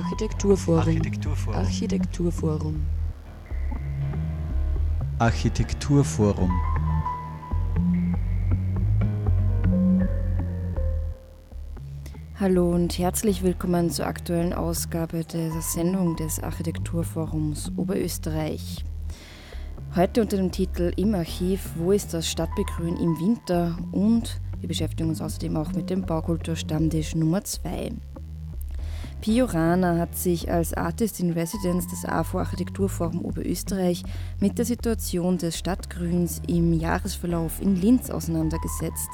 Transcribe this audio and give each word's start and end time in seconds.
Architekturforum. 0.00 0.78
Architekturforum. 0.78 1.54
Architekturforum. 1.54 2.86
Architekturforum. 5.18 6.50
Hallo 12.36 12.70
und 12.70 12.98
herzlich 12.98 13.42
willkommen 13.42 13.90
zur 13.90 14.06
aktuellen 14.06 14.54
Ausgabe 14.54 15.22
der 15.24 15.50
Sendung 15.60 16.16
des 16.16 16.42
Architekturforums 16.42 17.70
Oberösterreich. 17.76 18.82
Heute 19.94 20.22
unter 20.22 20.38
dem 20.38 20.50
Titel 20.50 20.94
Im 20.96 21.14
Archiv, 21.14 21.72
wo 21.76 21.92
ist 21.92 22.14
das 22.14 22.26
Stadtbegrün 22.26 22.96
im 22.96 23.20
Winter? 23.20 23.76
Und 23.92 24.40
wir 24.60 24.68
beschäftigen 24.68 25.10
uns 25.10 25.20
außerdem 25.20 25.58
auch 25.58 25.72
mit 25.72 25.90
dem 25.90 26.06
Baukulturstammtisch 26.06 27.14
Nummer 27.14 27.44
2. 27.44 27.92
Pio 29.20 29.44
Rana 29.44 29.98
hat 29.98 30.16
sich 30.16 30.50
als 30.50 30.72
Artist 30.72 31.20
in 31.20 31.32
Residence 31.32 31.86
des 31.88 32.06
AFO 32.06 32.38
Architekturforum 32.38 33.22
Oberösterreich 33.22 34.02
mit 34.40 34.56
der 34.56 34.64
Situation 34.64 35.36
des 35.36 35.58
Stadtgrüns 35.58 36.40
im 36.48 36.72
Jahresverlauf 36.72 37.60
in 37.60 37.76
Linz 37.76 38.08
auseinandergesetzt. 38.08 39.10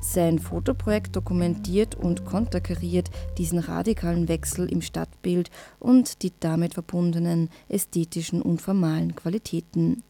Sein 0.00 0.40
Fotoprojekt 0.40 1.14
dokumentiert 1.14 1.94
und 1.94 2.24
konterkariert 2.24 3.10
diesen 3.38 3.60
radikalen 3.60 4.26
Wechsel 4.26 4.68
im 4.68 4.82
Stadtbild 4.82 5.50
und 5.78 6.22
die 6.22 6.32
damit 6.40 6.74
verbundenen 6.74 7.48
ästhetischen 7.68 8.42
und 8.42 8.60
formalen 8.60 9.14
Qualitäten. 9.14 10.02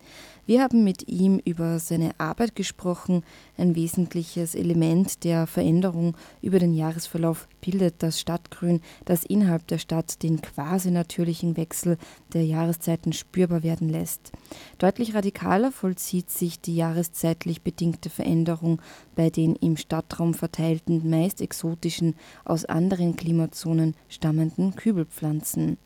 Wir 0.46 0.62
haben 0.62 0.84
mit 0.84 1.08
ihm 1.08 1.40
über 1.46 1.78
seine 1.78 2.10
Arbeit 2.18 2.54
gesprochen. 2.54 3.22
Ein 3.56 3.74
wesentliches 3.74 4.54
Element 4.54 5.24
der 5.24 5.46
Veränderung 5.46 6.14
über 6.42 6.58
den 6.58 6.74
Jahresverlauf 6.74 7.48
bildet 7.62 8.02
das 8.02 8.20
Stadtgrün, 8.20 8.82
das 9.06 9.24
innerhalb 9.34 9.66
der 9.66 9.78
Stadt 9.78 10.22
den 10.22 10.40
quasi 10.40 10.92
natürlichen 10.92 11.56
Wechsel 11.56 11.98
der 12.32 12.46
Jahreszeiten 12.46 13.12
spürbar 13.12 13.64
werden 13.64 13.88
lässt. 13.88 14.30
Deutlich 14.78 15.12
radikaler 15.12 15.72
vollzieht 15.72 16.30
sich 16.30 16.60
die 16.60 16.76
jahreszeitlich 16.76 17.62
bedingte 17.62 18.10
Veränderung 18.10 18.80
bei 19.16 19.30
den 19.30 19.56
im 19.56 19.76
Stadtraum 19.76 20.34
verteilten, 20.34 21.10
meist 21.10 21.40
exotischen, 21.40 22.14
aus 22.44 22.64
anderen 22.64 23.16
Klimazonen 23.16 23.96
stammenden 24.08 24.76
Kübelpflanzen. 24.76 25.78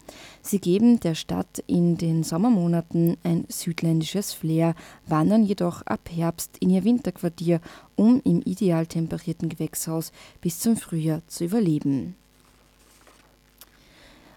Sie 0.42 0.58
geben 0.58 1.00
der 1.00 1.14
Stadt 1.14 1.64
in 1.66 1.96
den 1.96 2.24
Sommermonaten 2.24 3.16
ein 3.22 3.46
südländisches 3.48 4.34
Flair, 4.34 4.74
wandern 5.06 5.42
jedoch 5.42 5.80
ab 5.86 6.10
Herbst 6.14 6.58
in 6.58 6.68
ihr 6.68 6.84
Winterquartier, 6.84 7.62
um 7.96 8.20
im 8.24 8.42
ideal 8.42 8.86
temperierten 8.86 9.48
Gewächshaus 9.48 10.12
bis 10.42 10.60
zum 10.60 10.76
Frühjahr 10.76 11.22
zu 11.28 11.46
überleben. 11.46 12.14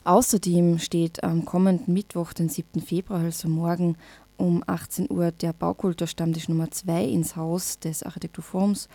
Außerdem 0.03 0.79
steht 0.79 1.23
am 1.23 1.45
kommenden 1.45 1.93
Mittwoch, 1.93 2.33
den 2.33 2.49
7. 2.49 2.81
Februar, 2.81 3.19
also 3.19 3.47
morgen, 3.47 3.97
um 4.35 4.63
18 4.65 5.11
Uhr 5.11 5.31
der 5.31 5.53
Baukulturstammtisch 5.53 6.49
Nummer 6.49 6.71
2 6.71 7.05
ins 7.05 7.35
Haus 7.35 7.77
des 7.77 8.01
Architekturforums. 8.01 8.89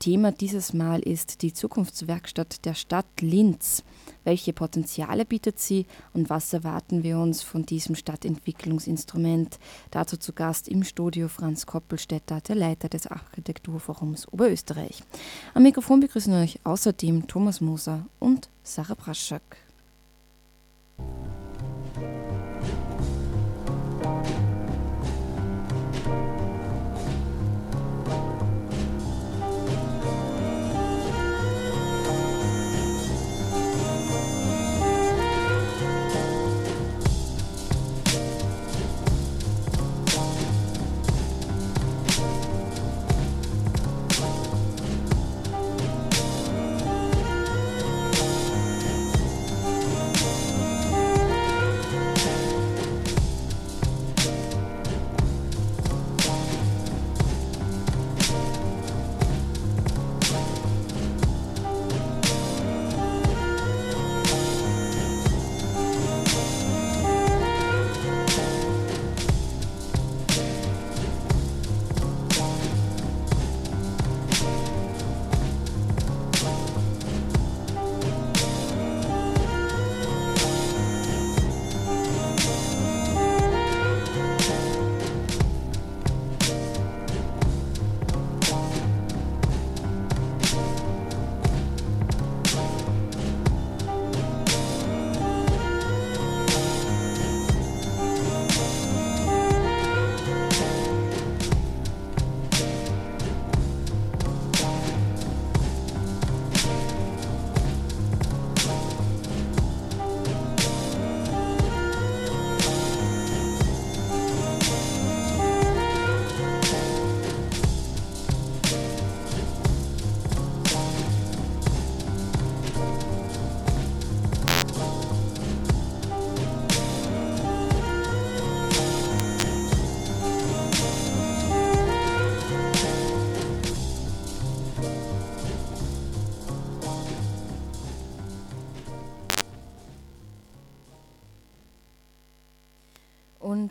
Thema 0.00 0.32
dieses 0.32 0.72
Mal 0.72 0.98
ist 1.00 1.42
die 1.42 1.52
Zukunftswerkstatt 1.52 2.64
der 2.64 2.74
Stadt 2.74 3.06
Linz. 3.20 3.84
Welche 4.24 4.52
Potenziale 4.52 5.24
bietet 5.24 5.60
sie 5.60 5.86
und 6.12 6.28
was 6.28 6.52
erwarten 6.52 7.04
wir 7.04 7.18
uns 7.18 7.42
von 7.42 7.64
diesem 7.64 7.94
Stadtentwicklungsinstrument? 7.94 9.60
Dazu 9.92 10.16
zu 10.16 10.32
Gast 10.32 10.66
im 10.66 10.82
Studio 10.82 11.28
Franz 11.28 11.66
Koppelstädter, 11.66 12.40
der 12.40 12.56
Leiter 12.56 12.88
des 12.88 13.06
Architekturforums 13.06 14.26
Oberösterreich. 14.32 15.04
Am 15.54 15.62
Mikrofon 15.62 16.00
begrüßen 16.00 16.34
euch 16.34 16.58
außerdem 16.64 17.28
Thomas 17.28 17.60
Moser 17.60 18.06
und 18.18 18.48
Sarah 18.64 18.94
Braschak. 18.94 19.67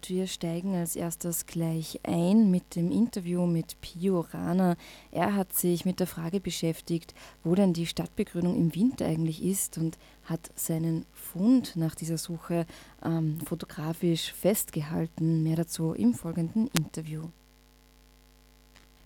Wir 0.10 0.26
steigen 0.28 0.74
als 0.74 0.96
erstes 0.96 1.48
gleich 1.48 2.00
ein 2.04 2.50
mit 2.50 2.78
dem 2.78 2.92
Interview 2.92 3.46
mit 3.46 3.76
Pio 3.82 4.22
Rana. 4.22 4.78
Er 5.12 5.36
hat 5.36 5.52
sich 5.52 5.84
mit 5.84 6.00
der 6.00 6.08
Frage 6.08 6.40
beschäftigt, 6.40 7.14
wo 7.44 7.56
denn 7.56 7.74
die 7.74 7.86
Stadtbegrünung 7.86 8.56
im 8.56 8.74
Winter 8.74 9.06
eigentlich 9.06 9.44
ist 9.44 9.78
und 9.78 9.98
hat 10.24 10.50
seinen 10.56 11.06
Fund 11.12 11.76
nach 11.76 11.94
dieser 11.94 12.18
Suche 12.18 12.66
ähm, 13.04 13.42
fotografisch 13.42 14.32
festgehalten. 14.32 15.44
Mehr 15.44 15.58
dazu 15.58 15.92
im 15.92 16.14
folgenden 16.14 16.70
Interview. 16.78 17.24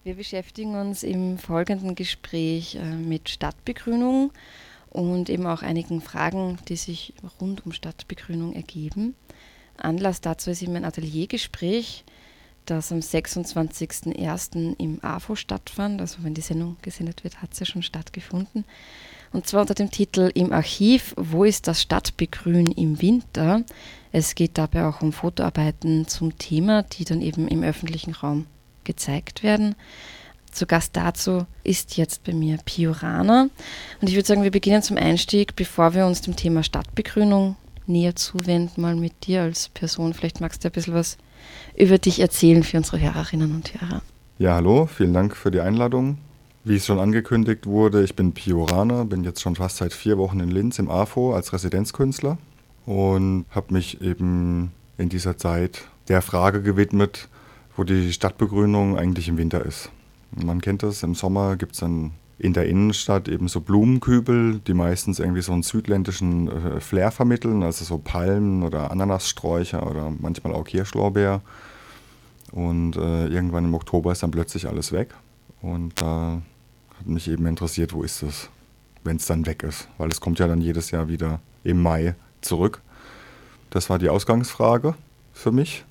Wir 0.03 0.13
beschäftigen 0.13 0.75
uns 0.75 1.01
im 1.01 1.39
folgenden 1.39 1.95
Gespräch 1.95 2.75
äh, 2.75 2.95
mit 2.95 3.29
Stadtbegrünung 3.29 4.31
und 4.91 5.31
eben 5.31 5.47
auch 5.47 5.63
einigen 5.63 6.01
Fragen, 6.01 6.59
die 6.67 6.75
sich 6.75 7.13
rund 7.39 7.65
um 7.65 7.71
Stadtbegrünung 7.71 8.53
ergeben. 8.53 9.15
Anlass 9.81 10.21
dazu 10.21 10.49
ist 10.49 10.61
eben 10.61 10.75
ein 10.75 10.85
Ateliergespräch, 10.85 12.03
das 12.65 12.91
am 12.91 12.99
26.01. 12.99 14.75
im 14.77 15.03
AFO 15.03 15.35
stattfand. 15.35 16.01
Also 16.01 16.19
wenn 16.21 16.33
die 16.33 16.41
Sendung 16.41 16.77
gesendet 16.81 17.23
wird, 17.23 17.41
hat 17.41 17.53
es 17.53 17.59
ja 17.59 17.65
schon 17.65 17.83
stattgefunden. 17.83 18.65
Und 19.33 19.47
zwar 19.47 19.61
unter 19.61 19.73
dem 19.73 19.91
Titel 19.91 20.29
Im 20.33 20.51
Archiv, 20.51 21.13
wo 21.17 21.43
ist 21.43 21.67
das 21.67 21.81
Stadtbegrün 21.81 22.71
im 22.71 23.01
Winter? 23.01 23.63
Es 24.11 24.35
geht 24.35 24.57
dabei 24.57 24.85
auch 24.85 25.01
um 25.01 25.13
Fotoarbeiten 25.13 26.07
zum 26.07 26.37
Thema, 26.37 26.83
die 26.83 27.05
dann 27.05 27.21
eben 27.21 27.47
im 27.47 27.63
öffentlichen 27.63 28.13
Raum 28.13 28.45
gezeigt 28.83 29.41
werden. 29.41 29.75
Zu 30.51 30.65
Gast 30.65 30.97
dazu 30.97 31.45
ist 31.63 31.95
jetzt 31.95 32.25
bei 32.25 32.33
mir 32.33 32.57
Piorana. 32.65 33.49
Und 34.01 34.09
ich 34.09 34.15
würde 34.15 34.27
sagen, 34.27 34.43
wir 34.43 34.51
beginnen 34.51 34.81
zum 34.83 34.97
Einstieg, 34.97 35.55
bevor 35.55 35.93
wir 35.93 36.05
uns 36.05 36.21
dem 36.21 36.35
Thema 36.35 36.61
Stadtbegrünung 36.61 37.55
näher 37.87 38.15
zuwenden, 38.15 38.81
mal 38.81 38.95
mit 38.95 39.27
dir 39.27 39.41
als 39.43 39.69
Person. 39.69 40.13
Vielleicht 40.13 40.41
magst 40.41 40.63
du 40.63 40.69
ein 40.69 40.71
bisschen 40.71 40.93
was 40.93 41.17
über 41.77 41.97
dich 41.97 42.19
erzählen 42.19 42.63
für 42.63 42.77
unsere 42.77 42.99
Hörerinnen 42.99 43.55
und 43.55 43.73
Hörer. 43.73 44.01
Ja, 44.37 44.55
hallo, 44.55 44.87
vielen 44.87 45.13
Dank 45.13 45.35
für 45.35 45.51
die 45.51 45.59
Einladung. 45.59 46.17
Wie 46.63 46.75
es 46.75 46.85
schon 46.85 46.99
angekündigt 46.99 47.65
wurde, 47.65 48.03
ich 48.03 48.15
bin 48.15 48.33
Pioraner, 48.33 49.05
bin 49.05 49.23
jetzt 49.23 49.41
schon 49.41 49.55
fast 49.55 49.77
seit 49.77 49.93
vier 49.93 50.17
Wochen 50.17 50.39
in 50.39 50.49
Linz 50.49 50.77
im 50.77 50.89
AFO 50.89 51.33
als 51.33 51.53
Residenzkünstler 51.53 52.37
und 52.85 53.45
habe 53.49 53.73
mich 53.73 54.01
eben 54.01 54.71
in 54.97 55.09
dieser 55.09 55.37
Zeit 55.37 55.87
der 56.07 56.21
Frage 56.21 56.61
gewidmet, 56.61 57.29
wo 57.75 57.83
die 57.83 58.13
Stadtbegrünung 58.13 58.97
eigentlich 58.97 59.27
im 59.27 59.37
Winter 59.37 59.65
ist. 59.65 59.89
Man 60.31 60.61
kennt 60.61 60.83
das, 60.83 61.03
im 61.03 61.15
Sommer 61.15 61.55
gibt 61.55 61.73
es 61.73 61.79
dann 61.79 62.11
in 62.41 62.53
der 62.53 62.65
Innenstadt 62.65 63.27
eben 63.27 63.47
so 63.47 63.61
Blumenkübel, 63.61 64.61
die 64.65 64.73
meistens 64.73 65.19
irgendwie 65.19 65.43
so 65.43 65.53
einen 65.53 65.61
südländischen 65.61 66.47
äh, 66.47 66.79
Flair 66.79 67.11
vermitteln, 67.11 67.61
also 67.61 67.85
so 67.85 67.99
Palmen 67.99 68.63
oder 68.63 68.89
Ananassträucher 68.89 69.87
oder 69.87 70.11
manchmal 70.19 70.53
auch 70.53 70.63
Kirschlorbeer. 70.63 71.41
Und 72.51 72.95
äh, 72.95 73.27
irgendwann 73.27 73.65
im 73.65 73.75
Oktober 73.75 74.11
ist 74.11 74.23
dann 74.23 74.31
plötzlich 74.31 74.67
alles 74.67 74.91
weg. 74.91 75.13
Und 75.61 76.01
da 76.01 76.41
hat 76.97 77.05
mich 77.05 77.29
eben 77.29 77.45
interessiert, 77.45 77.93
wo 77.93 78.01
ist 78.01 78.23
es, 78.23 78.49
wenn 79.03 79.17
es 79.17 79.27
dann 79.27 79.45
weg 79.45 79.61
ist. 79.61 79.87
Weil 79.99 80.09
es 80.09 80.19
kommt 80.19 80.39
ja 80.39 80.47
dann 80.47 80.61
jedes 80.61 80.89
Jahr 80.89 81.09
wieder 81.09 81.39
im 81.63 81.79
Mai 81.79 82.15
zurück. 82.41 82.81
Das 83.69 83.91
war 83.91 83.99
die 83.99 84.09
Ausgangsfrage 84.09 84.95
für 85.31 85.51
mich, 85.51 85.85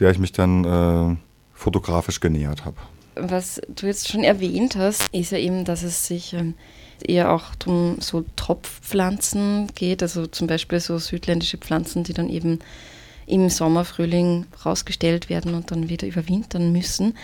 der 0.00 0.10
ich 0.10 0.18
mich 0.18 0.32
dann 0.32 0.64
äh, 0.64 1.16
fotografisch 1.54 2.20
genähert 2.20 2.66
habe. 2.66 2.76
Was 3.14 3.60
du 3.68 3.86
jetzt 3.86 4.08
schon 4.08 4.24
erwähnt 4.24 4.76
hast, 4.76 5.08
ist 5.12 5.32
ja 5.32 5.38
eben, 5.38 5.64
dass 5.64 5.82
es 5.82 6.06
sich 6.06 6.32
ähm, 6.32 6.54
eher 7.02 7.32
auch 7.32 7.44
um 7.66 8.00
so 8.00 8.24
Tropfpflanzen 8.36 9.68
geht, 9.74 10.02
also 10.02 10.26
zum 10.26 10.46
Beispiel 10.46 10.80
so 10.80 10.98
südländische 10.98 11.58
Pflanzen, 11.58 12.04
die 12.04 12.14
dann 12.14 12.30
eben 12.30 12.60
im 13.26 13.48
Sommer, 13.50 13.84
Frühling 13.84 14.46
rausgestellt 14.64 15.28
werden 15.28 15.54
und 15.54 15.70
dann 15.70 15.88
wieder 15.88 16.06
überwintern 16.06 16.72
müssen. 16.72 17.14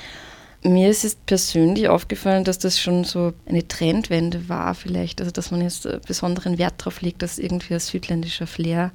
Mir 0.63 0.89
ist 0.91 1.05
es 1.05 1.15
persönlich 1.15 1.89
aufgefallen, 1.89 2.45
dass 2.45 2.59
das 2.59 2.81
schon 2.81 3.05
so 3.05 3.33
eine 3.47 3.67
Trendwende 3.67 4.49
war 4.49 4.75
vielleicht, 4.75 5.21
also 5.21 5.31
dass 5.31 5.51
man 5.51 5.61
jetzt 5.61 5.89
besonderen 6.07 6.59
Wert 6.59 6.75
darauf 6.79 7.01
legt, 7.01 7.23
dass 7.23 7.39
irgendwie 7.39 7.75
ein 7.75 7.81
südländischer 7.81 8.47
Flair 8.47 8.91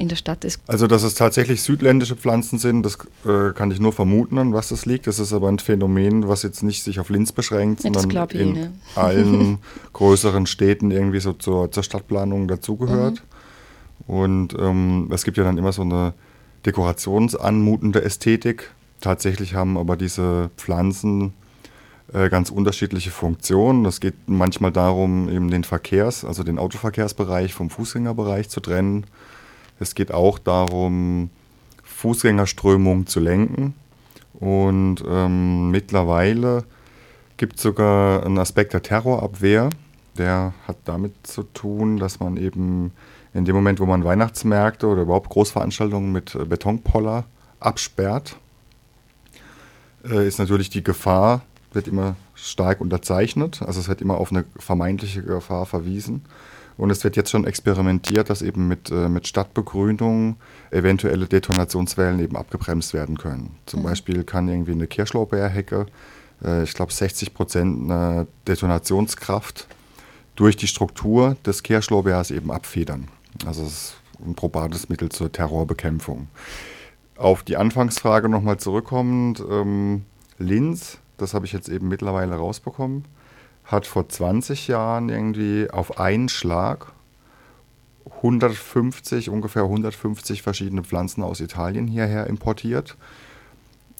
in 0.00 0.08
der 0.08 0.16
Stadt 0.16 0.44
ist. 0.44 0.60
Also, 0.66 0.86
dass 0.86 1.02
es 1.02 1.14
tatsächlich 1.14 1.62
südländische 1.62 2.16
Pflanzen 2.16 2.58
sind, 2.58 2.84
das 2.84 2.98
äh, 3.26 3.52
kann 3.52 3.70
ich 3.70 3.80
nur 3.80 3.92
vermuten, 3.92 4.38
an 4.38 4.52
was 4.52 4.70
das 4.70 4.86
liegt. 4.86 5.06
Das 5.06 5.18
ist 5.18 5.32
aber 5.32 5.48
ein 5.48 5.58
Phänomen, 5.58 6.26
was 6.26 6.42
jetzt 6.42 6.62
nicht 6.62 6.82
sich 6.82 6.98
auf 6.98 7.10
Linz 7.10 7.32
beschränkt, 7.32 7.84
ja, 7.84 7.92
sondern 7.92 8.28
ich, 8.30 8.40
in 8.40 8.52
ne? 8.52 8.72
allen 8.94 9.58
größeren 9.92 10.46
Städten 10.46 10.90
irgendwie 10.90 11.20
so 11.20 11.32
zur, 11.34 11.70
zur 11.70 11.82
Stadtplanung 11.82 12.48
dazugehört. 12.48 13.22
Mhm. 14.06 14.14
Und 14.14 14.56
ähm, 14.58 15.10
es 15.12 15.24
gibt 15.24 15.36
ja 15.36 15.44
dann 15.44 15.58
immer 15.58 15.72
so 15.72 15.82
eine 15.82 16.14
dekorationsanmutende 16.66 18.02
Ästhetik. 18.02 18.70
Tatsächlich 19.00 19.54
haben 19.54 19.78
aber 19.78 19.96
diese 19.96 20.50
Pflanzen 20.56 21.32
äh, 22.12 22.28
ganz 22.28 22.50
unterschiedliche 22.50 23.10
Funktionen. 23.10 23.84
Es 23.84 24.00
geht 24.00 24.14
manchmal 24.26 24.72
darum, 24.72 25.28
eben 25.28 25.50
den 25.50 25.64
Verkehrs-, 25.64 26.24
also 26.24 26.42
den 26.42 26.58
Autoverkehrsbereich 26.58 27.54
vom 27.54 27.70
Fußgängerbereich 27.70 28.48
zu 28.48 28.60
trennen. 28.60 29.06
Es 29.80 29.94
geht 29.94 30.12
auch 30.12 30.38
darum, 30.38 31.30
Fußgängerströmung 31.82 33.06
zu 33.06 33.18
lenken. 33.18 33.74
Und 34.34 35.02
ähm, 35.08 35.70
mittlerweile 35.70 36.64
gibt 37.36 37.56
es 37.56 37.62
sogar 37.62 38.24
einen 38.24 38.38
Aspekt 38.38 38.74
der 38.74 38.82
Terrorabwehr. 38.82 39.70
Der 40.16 40.52
hat 40.68 40.76
damit 40.84 41.26
zu 41.26 41.42
tun, 41.42 41.96
dass 41.96 42.20
man 42.20 42.36
eben 42.36 42.92
in 43.32 43.44
dem 43.44 43.54
Moment, 43.54 43.80
wo 43.80 43.86
man 43.86 44.04
Weihnachtsmärkte 44.04 44.86
oder 44.86 45.02
überhaupt 45.02 45.30
Großveranstaltungen 45.30 46.12
mit 46.12 46.34
äh, 46.34 46.44
Betonpoller 46.44 47.24
absperrt, 47.58 48.36
äh, 50.04 50.26
ist 50.26 50.38
natürlich 50.38 50.70
die 50.70 50.84
Gefahr, 50.84 51.42
wird 51.72 51.88
immer 51.88 52.16
stark 52.34 52.80
unterzeichnet. 52.80 53.62
Also 53.62 53.80
es 53.80 53.88
wird 53.88 54.00
immer 54.00 54.18
auf 54.18 54.32
eine 54.32 54.44
vermeintliche 54.58 55.22
Gefahr 55.22 55.66
verwiesen. 55.66 56.24
Und 56.80 56.88
es 56.88 57.04
wird 57.04 57.14
jetzt 57.14 57.28
schon 57.28 57.44
experimentiert, 57.44 58.30
dass 58.30 58.40
eben 58.40 58.66
mit, 58.66 58.90
äh, 58.90 59.10
mit 59.10 59.28
Stadtbegrünung 59.28 60.36
eventuelle 60.70 61.26
Detonationswellen 61.26 62.20
eben 62.20 62.36
abgebremst 62.36 62.94
werden 62.94 63.18
können. 63.18 63.54
Zum 63.66 63.80
mhm. 63.80 63.84
Beispiel 63.84 64.24
kann 64.24 64.48
irgendwie 64.48 64.72
eine 64.72 64.86
Kirschlorbeerhecke, 64.86 65.84
äh, 66.42 66.62
ich 66.62 66.72
glaube 66.72 66.90
60 66.90 67.34
Prozent 67.34 68.26
Detonationskraft 68.48 69.68
durch 70.36 70.56
die 70.56 70.68
Struktur 70.68 71.36
des 71.44 71.62
Kirschlorbeers 71.62 72.30
eben 72.30 72.50
abfedern. 72.50 73.08
Also 73.44 73.62
es 73.64 73.68
ist 73.68 73.94
ein 74.24 74.34
probates 74.34 74.88
Mittel 74.88 75.10
zur 75.10 75.30
Terrorbekämpfung. 75.30 76.28
Auf 77.18 77.42
die 77.42 77.58
Anfangsfrage 77.58 78.30
nochmal 78.30 78.56
zurückkommend, 78.56 79.44
ähm, 79.50 80.06
Linz, 80.38 80.96
das 81.18 81.34
habe 81.34 81.44
ich 81.44 81.52
jetzt 81.52 81.68
eben 81.68 81.88
mittlerweile 81.88 82.36
rausbekommen, 82.36 83.04
hat 83.70 83.86
vor 83.86 84.08
20 84.08 84.68
Jahren 84.68 85.08
irgendwie 85.08 85.70
auf 85.70 85.98
einen 85.98 86.28
Schlag 86.28 86.92
150, 88.16 89.30
ungefähr 89.30 89.62
150 89.62 90.42
verschiedene 90.42 90.82
Pflanzen 90.82 91.22
aus 91.22 91.40
Italien 91.40 91.86
hierher 91.86 92.26
importiert. 92.26 92.96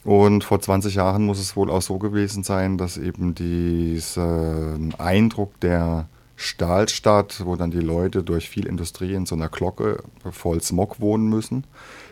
Und 0.04 0.44
vor 0.44 0.60
20 0.60 0.94
Jahren 0.94 1.24
muss 1.24 1.38
es 1.38 1.56
wohl 1.56 1.70
auch 1.70 1.82
so 1.82 1.98
gewesen 1.98 2.42
sein, 2.42 2.78
dass 2.78 2.96
eben 2.96 3.34
dieser 3.34 4.78
Eindruck 4.98 5.58
der 5.60 6.08
Stahlstadt, 6.36 7.42
wo 7.44 7.54
dann 7.54 7.70
die 7.70 7.80
Leute 7.80 8.22
durch 8.22 8.48
viel 8.48 8.66
Industrie 8.66 9.12
in 9.12 9.26
so 9.26 9.34
einer 9.34 9.50
Glocke 9.50 10.02
voll 10.30 10.62
Smog 10.62 10.98
wohnen 11.00 11.28
müssen, 11.28 11.64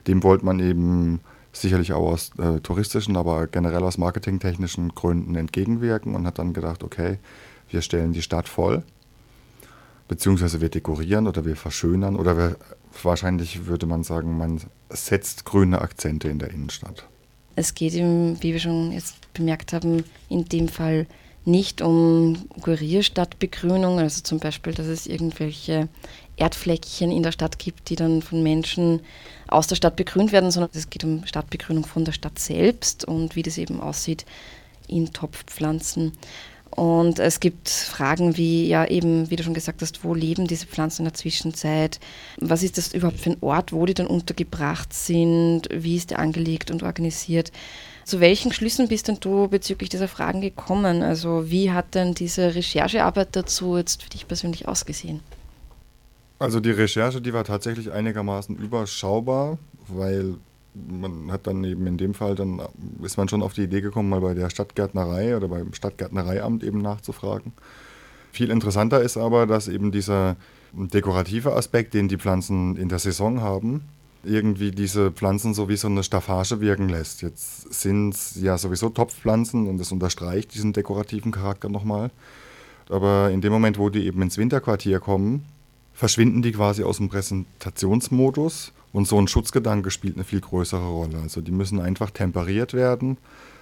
dem 0.06 0.22
wollte 0.22 0.44
man 0.44 0.60
eben 0.60 1.20
sicherlich 1.52 1.94
auch 1.94 2.12
aus 2.12 2.30
äh, 2.38 2.60
touristischen, 2.60 3.16
aber 3.16 3.46
generell 3.46 3.82
aus 3.82 3.96
marketingtechnischen 3.96 4.94
Gründen 4.94 5.34
entgegenwirken 5.34 6.14
und 6.14 6.26
hat 6.26 6.38
dann 6.38 6.52
gedacht, 6.52 6.84
okay, 6.84 7.18
wir 7.70 7.82
stellen 7.82 8.12
die 8.12 8.22
Stadt 8.22 8.48
voll, 8.48 8.82
beziehungsweise 10.08 10.60
wir 10.60 10.68
dekorieren 10.68 11.26
oder 11.26 11.44
wir 11.44 11.56
verschönern 11.56 12.16
oder 12.16 12.36
wir, 12.36 12.56
wahrscheinlich 13.02 13.66
würde 13.66 13.86
man 13.86 14.04
sagen, 14.04 14.38
man 14.38 14.60
setzt 14.90 15.44
grüne 15.44 15.80
Akzente 15.80 16.28
in 16.28 16.38
der 16.38 16.50
Innenstadt. 16.50 17.06
Es 17.56 17.74
geht 17.74 17.94
ihm, 17.94 18.36
wie 18.40 18.52
wir 18.52 18.60
schon 18.60 18.92
jetzt 18.92 19.32
bemerkt 19.34 19.72
haben, 19.72 20.04
in 20.28 20.44
dem 20.44 20.68
Fall 20.68 21.06
nicht 21.44 21.80
um 21.80 22.46
Kurierstadtbegrünung, 22.60 23.98
also 23.98 24.22
zum 24.22 24.38
Beispiel, 24.38 24.74
dass 24.74 24.86
es 24.86 25.06
irgendwelche 25.06 25.88
Erdfleckchen 26.36 27.10
in 27.10 27.22
der 27.22 27.32
Stadt 27.32 27.58
gibt, 27.58 27.88
die 27.88 27.96
dann 27.96 28.22
von 28.22 28.42
Menschen 28.42 29.00
aus 29.48 29.66
der 29.66 29.76
Stadt 29.76 29.96
begrünt 29.96 30.30
werden, 30.30 30.50
sondern 30.50 30.70
es 30.74 30.90
geht 30.90 31.04
um 31.04 31.26
Stadtbegrünung 31.26 31.84
von 31.84 32.04
der 32.04 32.12
Stadt 32.12 32.38
selbst 32.38 33.04
und 33.04 33.34
wie 33.34 33.42
das 33.42 33.58
eben 33.58 33.80
aussieht 33.80 34.24
in 34.86 35.12
Topfpflanzen. 35.12 36.12
Und 36.70 37.18
es 37.18 37.40
gibt 37.40 37.68
Fragen 37.68 38.36
wie, 38.36 38.68
ja 38.68 38.86
eben, 38.86 39.30
wie 39.30 39.36
du 39.36 39.42
schon 39.42 39.54
gesagt 39.54 39.82
hast, 39.82 40.04
wo 40.04 40.14
leben 40.14 40.46
diese 40.46 40.66
Pflanzen 40.66 41.02
in 41.02 41.06
der 41.06 41.14
Zwischenzeit? 41.14 41.98
Was 42.38 42.62
ist 42.62 42.78
das 42.78 42.92
überhaupt 42.92 43.18
für 43.18 43.30
ein 43.30 43.36
Ort, 43.40 43.72
wo 43.72 43.86
die 43.86 43.94
dann 43.94 44.06
untergebracht 44.06 44.92
sind? 44.92 45.62
Wie 45.72 45.96
ist 45.96 46.10
der 46.10 46.18
angelegt 46.18 46.70
und 46.70 46.82
organisiert? 46.82 47.52
Zu 48.04 48.20
welchen 48.20 48.52
Schlüssen 48.52 48.88
bist 48.88 49.08
denn 49.08 49.18
du 49.20 49.48
bezüglich 49.48 49.90
dieser 49.90 50.08
Fragen 50.08 50.40
gekommen? 50.40 51.02
Also 51.02 51.50
wie 51.50 51.72
hat 51.72 51.94
denn 51.94 52.14
diese 52.14 52.54
Recherchearbeit 52.54 53.28
dazu 53.32 53.76
jetzt 53.76 54.02
für 54.02 54.10
dich 54.10 54.28
persönlich 54.28 54.68
ausgesehen? 54.68 55.20
Also 56.38 56.60
die 56.60 56.70
Recherche, 56.70 57.20
die 57.20 57.32
war 57.32 57.44
tatsächlich 57.44 57.90
einigermaßen 57.90 58.56
überschaubar, 58.56 59.58
weil 59.88 60.36
man 60.74 61.32
hat 61.32 61.46
dann 61.46 61.64
eben 61.64 61.86
in 61.86 61.96
dem 61.96 62.14
Fall, 62.14 62.34
dann 62.34 62.60
ist 63.02 63.16
man 63.16 63.28
schon 63.28 63.42
auf 63.42 63.54
die 63.54 63.62
Idee 63.62 63.80
gekommen, 63.80 64.08
mal 64.08 64.20
bei 64.20 64.34
der 64.34 64.50
Stadtgärtnerei 64.50 65.36
oder 65.36 65.48
beim 65.48 65.72
Stadtgärtnereiamt 65.72 66.62
eben 66.62 66.80
nachzufragen. 66.80 67.52
Viel 68.32 68.50
interessanter 68.50 69.02
ist 69.02 69.16
aber, 69.16 69.46
dass 69.46 69.68
eben 69.68 69.90
dieser 69.90 70.36
dekorative 70.72 71.54
Aspekt, 71.54 71.94
den 71.94 72.08
die 72.08 72.18
Pflanzen 72.18 72.76
in 72.76 72.88
der 72.88 72.98
Saison 72.98 73.40
haben, 73.40 73.82
irgendwie 74.24 74.70
diese 74.70 75.10
Pflanzen 75.10 75.54
so 75.54 75.68
wie 75.68 75.76
so 75.76 75.88
eine 75.88 76.02
Staffage 76.02 76.60
wirken 76.60 76.88
lässt. 76.88 77.22
Jetzt 77.22 77.72
sind 77.72 78.14
es 78.14 78.40
ja 78.40 78.58
sowieso 78.58 78.90
Topfpflanzen 78.90 79.66
und 79.68 79.78
das 79.78 79.92
unterstreicht 79.92 80.54
diesen 80.54 80.72
dekorativen 80.72 81.32
Charakter 81.32 81.68
nochmal. 81.68 82.10
Aber 82.90 83.30
in 83.30 83.40
dem 83.40 83.52
Moment, 83.52 83.78
wo 83.78 83.90
die 83.90 84.06
eben 84.06 84.22
ins 84.22 84.38
Winterquartier 84.38 85.00
kommen, 85.00 85.44
verschwinden 85.92 86.42
die 86.42 86.52
quasi 86.52 86.82
aus 86.82 86.98
dem 86.98 87.08
Präsentationsmodus 87.08 88.72
und 88.92 89.06
so 89.06 89.18
ein 89.18 89.28
Schutzgedanke 89.28 89.90
spielt 89.90 90.16
eine 90.16 90.24
viel 90.24 90.40
größere 90.40 90.86
Rolle. 90.86 91.18
Also 91.22 91.40
die 91.40 91.52
müssen 91.52 91.80
einfach 91.80 92.10
temperiert 92.10 92.74
werden 92.74 93.18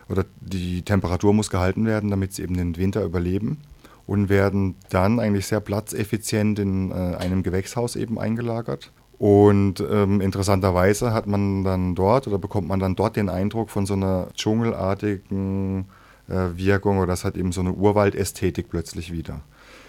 oder 0.09 0.25
die 0.41 0.83
Temperatur 0.83 1.33
muss 1.33 1.51
gehalten 1.51 1.87
werden, 1.87 2.11
damit 2.11 2.33
sie 2.33 2.43
eben 2.43 2.57
den 2.57 2.77
Winter 2.77 3.05
überleben 3.05 3.59
und 4.07 4.29
werden 4.29 4.77
dann 4.91 5.19
eigentlich 5.19 5.47
sehr 5.47 5.61
platzeffizient 5.61 6.59
in 6.59 6.91
äh, 6.91 7.17
einem 7.17 7.43
Gewächshaus 7.43 7.97
eben 7.97 8.19
eingelagert. 8.19 8.93
Und 9.19 9.81
ähm, 9.81 10.21
interessanterweise 10.21 11.13
hat 11.13 11.27
man 11.27 11.65
dann 11.65 11.95
dort 11.95 12.29
oder 12.29 12.39
bekommt 12.39 12.69
man 12.69 12.79
dann 12.79 12.97
dort 12.97 13.17
den 13.17 13.29
Eindruck 13.29 13.71
von 13.71 13.87
so 13.87 13.95
einer 13.95 14.29
dschungelartigen 14.35 15.87
äh, 16.29 16.57
Wirkung 16.57 16.99
oder 16.99 17.09
das 17.09 17.25
hat 17.25 17.37
eben 17.37 17.51
so 17.51 17.63
eine 17.63 17.73
Urwaldästhetik 17.73 18.69
plötzlich 18.69 19.11
wieder. 19.13 19.41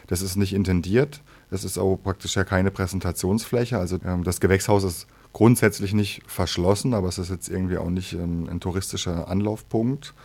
Das 0.07 0.21
ist 0.21 0.37
nicht 0.37 0.53
intendiert, 0.53 1.21
das 1.51 1.65
ist 1.65 1.77
auch 1.77 1.97
praktisch 1.97 2.37
ja 2.37 2.45
keine 2.45 2.71
Präsentationsfläche. 2.71 3.77
Also 3.77 3.99
ähm, 4.05 4.23
das 4.23 4.39
Gewächshaus 4.39 4.85
ist 4.85 5.07
grundsätzlich 5.37 5.93
nicht 5.93 6.23
verschlossen, 6.25 6.95
aber 6.95 7.09
es 7.09 7.19
ist 7.19 7.29
jetzt 7.29 7.47
irgendwie 7.47 7.77
auch 7.77 7.91
nicht 7.91 8.13
ähm, 8.13 8.49
ein 8.49 8.59
touristischer 8.59 9.27
Anlaufpunkt. 9.27 10.15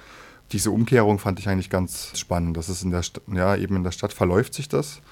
Diese 0.52 0.70
Umkehrung 0.70 1.18
fand 1.18 1.38
ich 1.38 1.50
eigentlich 1.50 1.68
ganz 1.68 2.18
spannend. 2.18 2.56
Das 2.56 2.70
ist 2.70 2.82
in 2.82 2.92
der 2.92 3.02
St 3.02 3.20
ja 3.30 3.54
eben 3.54 3.76
in 3.76 3.84
der 3.84 3.90
Stadt 3.90 4.14
verläuft 4.14 4.54
sich 4.54 4.70
das. 4.70 5.02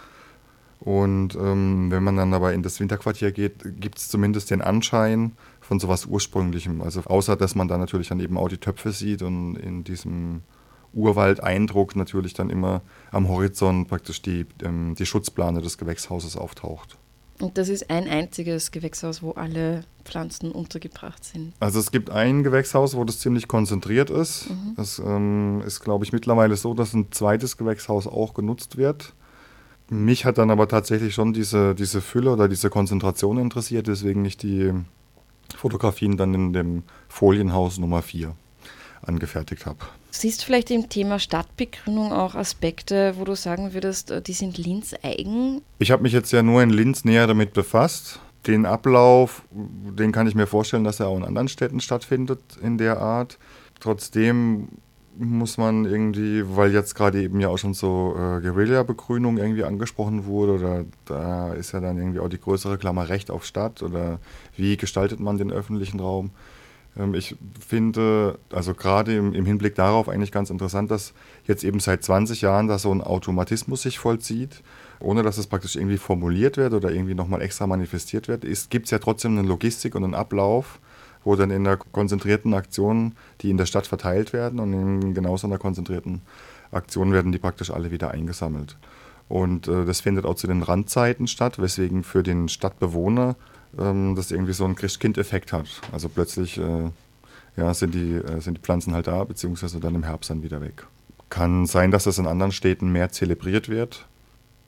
Und 0.79 1.35
ähm, 1.35 1.91
wenn 1.91 2.03
man 2.03 2.17
dann 2.17 2.33
aber 2.33 2.55
in 2.55 2.63
das 2.63 2.81
Winterquartier 2.81 3.31
geht, 3.31 3.79
gibt 3.79 3.99
es 3.99 4.09
zumindest 4.09 4.51
den 4.51 4.63
Anschein 4.63 5.33
von 5.61 5.79
sowas 5.79 6.07
Ursprünglichem. 6.07 6.81
Also 6.81 7.03
außer 7.03 7.37
dass 7.37 7.55
man 7.55 7.69
da 7.69 7.77
natürlich 7.77 8.09
dann 8.09 8.21
eben 8.21 8.39
auch 8.39 8.49
die 8.49 8.57
Töpfe 8.57 8.93
sieht 8.93 9.21
und 9.21 9.57
in 9.57 9.85
diesem 9.85 10.41
Urwaldeindruck 10.95 11.95
natürlich 11.95 12.33
dann 12.33 12.49
immer 12.49 12.81
am 13.11 13.29
Horizont 13.29 13.89
praktisch 13.89 14.23
die, 14.23 14.47
ähm, 14.63 14.95
die 14.95 15.05
Schutzplane 15.05 15.61
des 15.61 15.77
Gewächshauses 15.77 16.39
auftaucht. 16.39 16.97
Und 17.41 17.59
das 17.59 17.69
ist 17.69 17.91
ein 17.91 18.07
einziges 18.07 18.71
Gewächshaus, 18.71 19.23
wo 19.23 19.33
alle 19.33 19.83
Pflanzen 20.05 20.53
untergebracht 20.53 21.25
sind. 21.25 21.53
Also 21.61 21.79
es 21.79 21.91
gibt 21.91 22.11
ein 22.11 22.43
Gewächshaus, 22.43 22.97
wo 22.97 23.05
das 23.05 23.19
ziemlich 23.19 23.49
konzentriert 23.49 24.11
ist. 24.11 24.51
Mhm. 24.51 24.75
Das 24.77 24.99
ähm, 24.99 25.63
ist, 25.67 25.81
glaube 25.81 26.05
ich, 26.05 26.13
mittlerweile 26.13 26.57
so, 26.57 26.75
dass 26.75 26.93
ein 26.93 27.11
zweites 27.11 27.57
Gewächshaus 27.57 28.07
auch 28.07 28.35
genutzt 28.35 28.77
wird. 28.77 29.15
Mich 29.89 30.25
hat 30.25 30.39
dann 30.39 30.51
aber 30.51 30.69
tatsächlich 30.69 31.15
schon 31.15 31.33
diese, 31.33 31.75
diese 31.75 32.01
Fülle 32.01 32.33
oder 32.33 32.49
diese 32.49 32.71
Konzentration 32.71 33.39
interessiert, 33.39 33.89
deswegen 33.89 34.25
ich 34.25 34.37
die 34.37 34.73
Fotografien 35.57 36.17
dann 36.17 36.33
in 36.33 36.53
dem 36.53 36.83
Folienhaus 37.09 37.79
Nummer 37.79 38.03
4 38.03 38.35
angefertigt 39.11 39.67
habe. 39.67 39.79
Siehst 40.11 40.41
du 40.41 40.47
vielleicht 40.47 40.71
im 40.71 40.89
Thema 40.89 41.19
Stadtbegrünung 41.19 42.13
auch 42.13 42.35
Aspekte, 42.35 43.15
wo 43.19 43.25
du 43.25 43.37
sagen 43.37 43.75
würdest, 43.75 44.11
äh, 44.11 44.23
die 44.23 44.33
sind 44.33 44.57
Linz 44.59 44.95
eigen? 45.03 45.63
Ich 45.79 45.91
habe 45.91 46.03
mich 46.03 46.13
jetzt 46.13 46.33
ja 46.33 46.43
nur 46.43 46.63
in 46.63 46.71
Linz 46.71 47.05
näher 47.05 47.27
damit 47.27 47.53
befasst. 47.53 48.21
Den 48.47 48.65
Ablauf, 48.65 49.43
den 49.51 50.13
kann 50.13 50.27
ich 50.27 50.35
mir 50.35 50.47
vorstellen, 50.47 50.85
dass 50.85 50.99
er 50.99 51.09
auch 51.09 51.17
in 51.17 51.25
anderen 51.25 51.49
Städten 51.49 51.81
stattfindet 51.81 52.41
in 52.63 52.79
der 52.79 52.99
Art. 52.99 53.39
Trotzdem 53.81 54.69
muss 55.19 55.59
man 55.59 55.85
irgendwie, 55.85 56.43
weil 56.57 56.73
jetzt 56.73 56.95
gerade 56.95 57.23
eben 57.23 57.41
ja 57.41 57.49
auch 57.49 57.59
schon 57.59 57.75
so 57.75 58.15
äh, 58.17 58.41
Guerilla-Begrünung 58.41 59.37
irgendwie 59.37 59.65
angesprochen 59.65 60.25
wurde, 60.25 60.53
oder 60.55 60.85
da 61.05 61.53
ist 61.53 61.73
ja 61.73 61.81
dann 61.81 61.99
irgendwie 61.99 62.21
auch 62.21 62.29
die 62.29 62.41
größere 62.41 62.79
Klammer 62.79 63.09
Recht 63.11 63.31
auf 63.31 63.45
Stadt 63.45 63.83
oder 63.83 64.19
wie 64.57 64.79
gestaltet 64.79 65.21
man 65.21 65.37
den 65.37 65.53
öffentlichen 65.53 66.01
Raum. 66.01 66.31
Ähm, 67.01 67.15
ich 67.15 67.37
finde, 67.67 68.39
also 68.53 68.75
gerade 68.75 69.17
im, 69.17 69.45
Hinblick 69.45 69.75
darauf 69.75 70.09
eigentlich 70.09 70.33
ganz 70.33 70.51
interessant, 70.51 70.91
dass 70.91 71.13
jetzt 71.47 71.65
eben 71.65 71.81
seit 71.81 72.05
20 72.05 72.43
Jahren 72.43 72.69
da 72.69 72.79
so 72.79 72.93
ein 72.93 73.01
Automatismus 73.01 73.83
sich 73.83 73.99
vollzieht, 73.99 74.63
ohne 75.01 75.23
dass 75.23 75.39
es 75.39 75.47
praktisch 75.47 75.77
irgendwie 75.77 75.99
formuliert 75.99 76.57
wird 76.57 76.75
oder 76.75 76.91
irgendwie 76.91 77.15
nochmal 77.15 77.43
extra 77.43 77.67
manifestiert 77.67 78.29
wird. 78.29 78.45
Es 78.45 78.69
gibt 78.69 78.91
ja 78.91 78.99
trotzdem 78.99 79.39
eine 79.39 79.49
Logistik 79.49 79.95
und 79.95 80.05
einen 80.05 80.15
Ablauf, 80.15 80.79
wo 81.25 81.37
dann 81.37 81.51
in 81.51 81.65
der 81.65 81.77
konzentrierten 81.77 82.55
Aktion, 82.55 83.15
die 83.41 83.51
in 83.51 83.57
der 83.57 83.67
Stadt 83.67 83.87
verteilt 83.87 84.33
werden 84.33 84.59
und 84.59 84.73
in 84.73 85.15
genauso 85.15 85.47
einer 85.47 85.59
konzentrierten 85.59 86.23
Aktion 86.71 87.13
werden 87.13 87.33
die 87.33 87.39
praktisch 87.39 87.71
alle 87.71 87.91
wieder 87.91 88.11
eingesammelt. 88.11 88.77
Und 89.29 89.69
äh, 89.69 89.85
das 89.85 90.01
findet 90.01 90.25
auch 90.25 90.35
zu 90.35 90.47
den 90.47 90.63
Randzeiten 90.63 91.27
statt, 91.27 91.61
weswegen 91.61 92.03
für 92.05 92.23
den 92.23 92.49
Stadtbewohner 92.49 93.37
ähm, 93.79 94.15
das 94.15 94.31
irgendwie 94.31 94.53
so 94.53 94.65
einen 94.65 94.75
Christkind-Effekt 94.75 95.53
hat. 95.53 95.69
Also 95.93 96.09
plötzlich 96.09 96.59
äh, 96.59 96.91
ja, 97.57 97.75
sind, 97.75 97.95
die, 97.95 98.15
äh, 98.15 98.41
sind 98.41 98.59
die 98.59 98.61
Pflanzen 98.61 98.95
halt 98.95 99.07
da, 99.07 99.25
beziehungsweise 99.25 99.81
dann 99.81 99.95
im 99.95 100.05
Herbst 100.05 100.31
dann 100.31 100.43
wieder 100.43 100.61
weg. 100.61 100.87
Kann 101.29 101.67
sein, 101.67 101.91
dass 101.91 102.05
das 102.05 102.19
in 102.19 102.27
anderen 102.27 102.53
Städten 102.53 102.91
mehr 102.91 103.11
zelebriert 103.11 103.69
wird. 103.69 104.07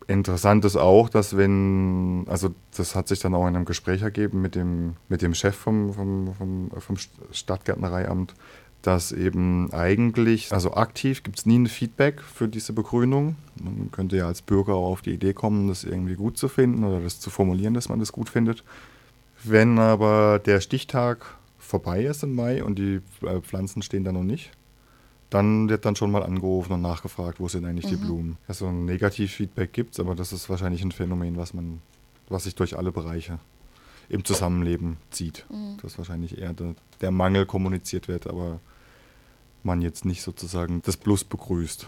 Interessant 0.09 0.65
ist 0.65 0.77
auch, 0.77 1.09
dass 1.09 1.37
wenn, 1.37 2.25
also 2.29 2.55
das 2.77 2.95
hat 2.95 3.09
sich 3.09 3.21
dann 3.21 3.35
auch 3.35 3.47
in 3.47 3.57
einem 3.57 3.65
Gespräch 3.65 4.03
ergeben 4.03 4.43
mit 4.43 4.55
dem, 4.55 4.97
mit 5.09 5.23
dem 5.23 5.35
Chef 5.35 5.55
vom, 5.55 5.93
vom, 5.95 6.35
vom, 6.35 6.71
vom 6.77 6.97
Stadtgärtnereiamt, 7.31 8.35
dass 8.83 9.13
eben 9.13 9.73
eigentlich, 9.73 10.53
also 10.53 10.75
aktiv 10.75 11.23
gibt 11.23 11.39
es 11.39 11.47
nie 11.47 11.61
ein 11.61 11.67
Feedback 11.69 12.21
für 12.21 12.49
diese 12.49 12.73
Begrünung. 12.73 13.37
Man 13.63 13.91
könnte 13.93 14.17
ja 14.17 14.27
als 14.27 14.43
Bürger 14.43 14.75
auch 14.75 14.91
auf 14.91 15.03
die 15.03 15.13
Idee 15.13 15.35
kommen, 15.35 15.69
das 15.69 15.85
irgendwie 15.85 16.15
gut 16.17 16.37
zu 16.37 16.49
finden 16.49 16.83
oder 16.83 17.01
das 17.01 17.21
zu 17.21 17.31
formulieren, 17.31 17.75
dass 17.75 17.89
man 17.89 18.01
das 18.01 18.13
gut 18.13 18.29
findet. 18.29 18.65
Wenn 19.45 19.79
aber 19.79 20.39
der 20.39 20.61
Stichtag 20.61 21.37
vorbei 21.59 22.05
ist 22.05 22.23
im 22.23 22.35
Mai 22.35 22.63
und 22.63 22.79
die 22.79 23.01
äh, 23.23 23.41
Pflanzen 23.41 23.83
stehen 23.83 24.05
da 24.05 24.13
noch 24.13 24.23
nicht, 24.23 24.51
dann 25.31 25.69
wird 25.69 25.87
dann 25.87 25.97
schon 25.97 26.11
mal 26.11 26.23
angerufen 26.23 26.73
und 26.75 26.83
nachgefragt, 26.83 27.41
wo 27.41 27.49
sind 27.49 27.65
eigentlich 27.65 27.87
mhm. 27.87 27.91
die 27.91 27.97
Blumen. 27.97 28.37
Also 28.47 28.67
ein 28.67 28.85
Negativfeedback 28.85 29.73
gibt 29.73 29.95
es, 29.95 30.01
aber 30.01 30.15
das 30.15 30.33
ist 30.33 30.51
wahrscheinlich 30.51 30.83
ein 30.83 30.93
Phänomen, 30.93 31.37
was 31.37 31.55
man, 31.55 31.81
was 32.29 32.45
sich 32.45 32.55
durch 32.55 32.77
alle 32.77 32.93
Bereiche 32.93 33.39
im 34.09 34.25
Zusammenleben 34.25 34.99
zieht. 35.11 35.47
Mhm. 35.51 35.79
Das 35.81 35.97
wahrscheinlich 35.97 36.39
eher 36.39 36.53
der, 36.53 36.75
der, 37.01 37.11
Mangel 37.11 37.47
kommuniziert 37.47 38.09
wird, 38.09 38.27
aber 38.27 38.61
man 39.63 39.81
jetzt 39.81 40.05
nicht 40.05 40.23
sozusagen 40.23 40.83
das 40.83 40.99
Plus 40.99 41.25
begrüßt. 41.25 41.87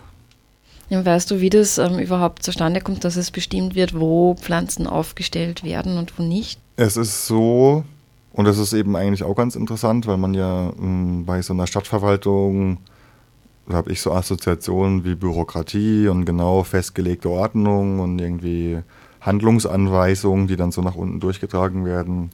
Ja, 0.88 1.04
weißt 1.04 1.30
du, 1.30 1.40
wie 1.40 1.50
das 1.50 1.78
ähm, 1.78 1.98
überhaupt 1.98 2.42
zustande 2.42 2.80
kommt, 2.80 3.04
dass 3.04 3.16
es 3.16 3.30
bestimmt 3.30 3.74
wird, 3.74 3.98
wo 3.98 4.34
Pflanzen 4.34 4.86
aufgestellt 4.86 5.64
werden 5.64 5.98
und 5.98 6.18
wo 6.18 6.22
nicht? 6.22 6.60
Es 6.76 6.96
ist 6.96 7.26
so, 7.26 7.84
und 8.32 8.44
das 8.46 8.58
ist 8.58 8.72
eben 8.72 8.96
eigentlich 8.96 9.22
auch 9.22 9.36
ganz 9.36 9.54
interessant, 9.54 10.06
weil 10.06 10.16
man 10.16 10.34
ja 10.34 10.72
mh, 10.76 10.76
hm, 10.76 11.24
bei 11.24 11.42
so 11.42 11.52
einer 11.52 11.66
Stadtverwaltung 11.66 12.78
da 13.66 13.76
habe 13.76 13.92
ich 13.92 14.00
so 14.00 14.12
Assoziationen 14.12 15.04
wie 15.04 15.14
Bürokratie 15.14 16.08
und 16.08 16.26
genau 16.26 16.64
festgelegte 16.64 17.30
Ordnung 17.30 18.00
und 18.00 18.18
irgendwie 18.18 18.80
Handlungsanweisungen, 19.22 20.46
die 20.46 20.56
dann 20.56 20.70
so 20.70 20.82
nach 20.82 20.96
unten 20.96 21.18
durchgetragen 21.18 21.86
werden. 21.86 22.30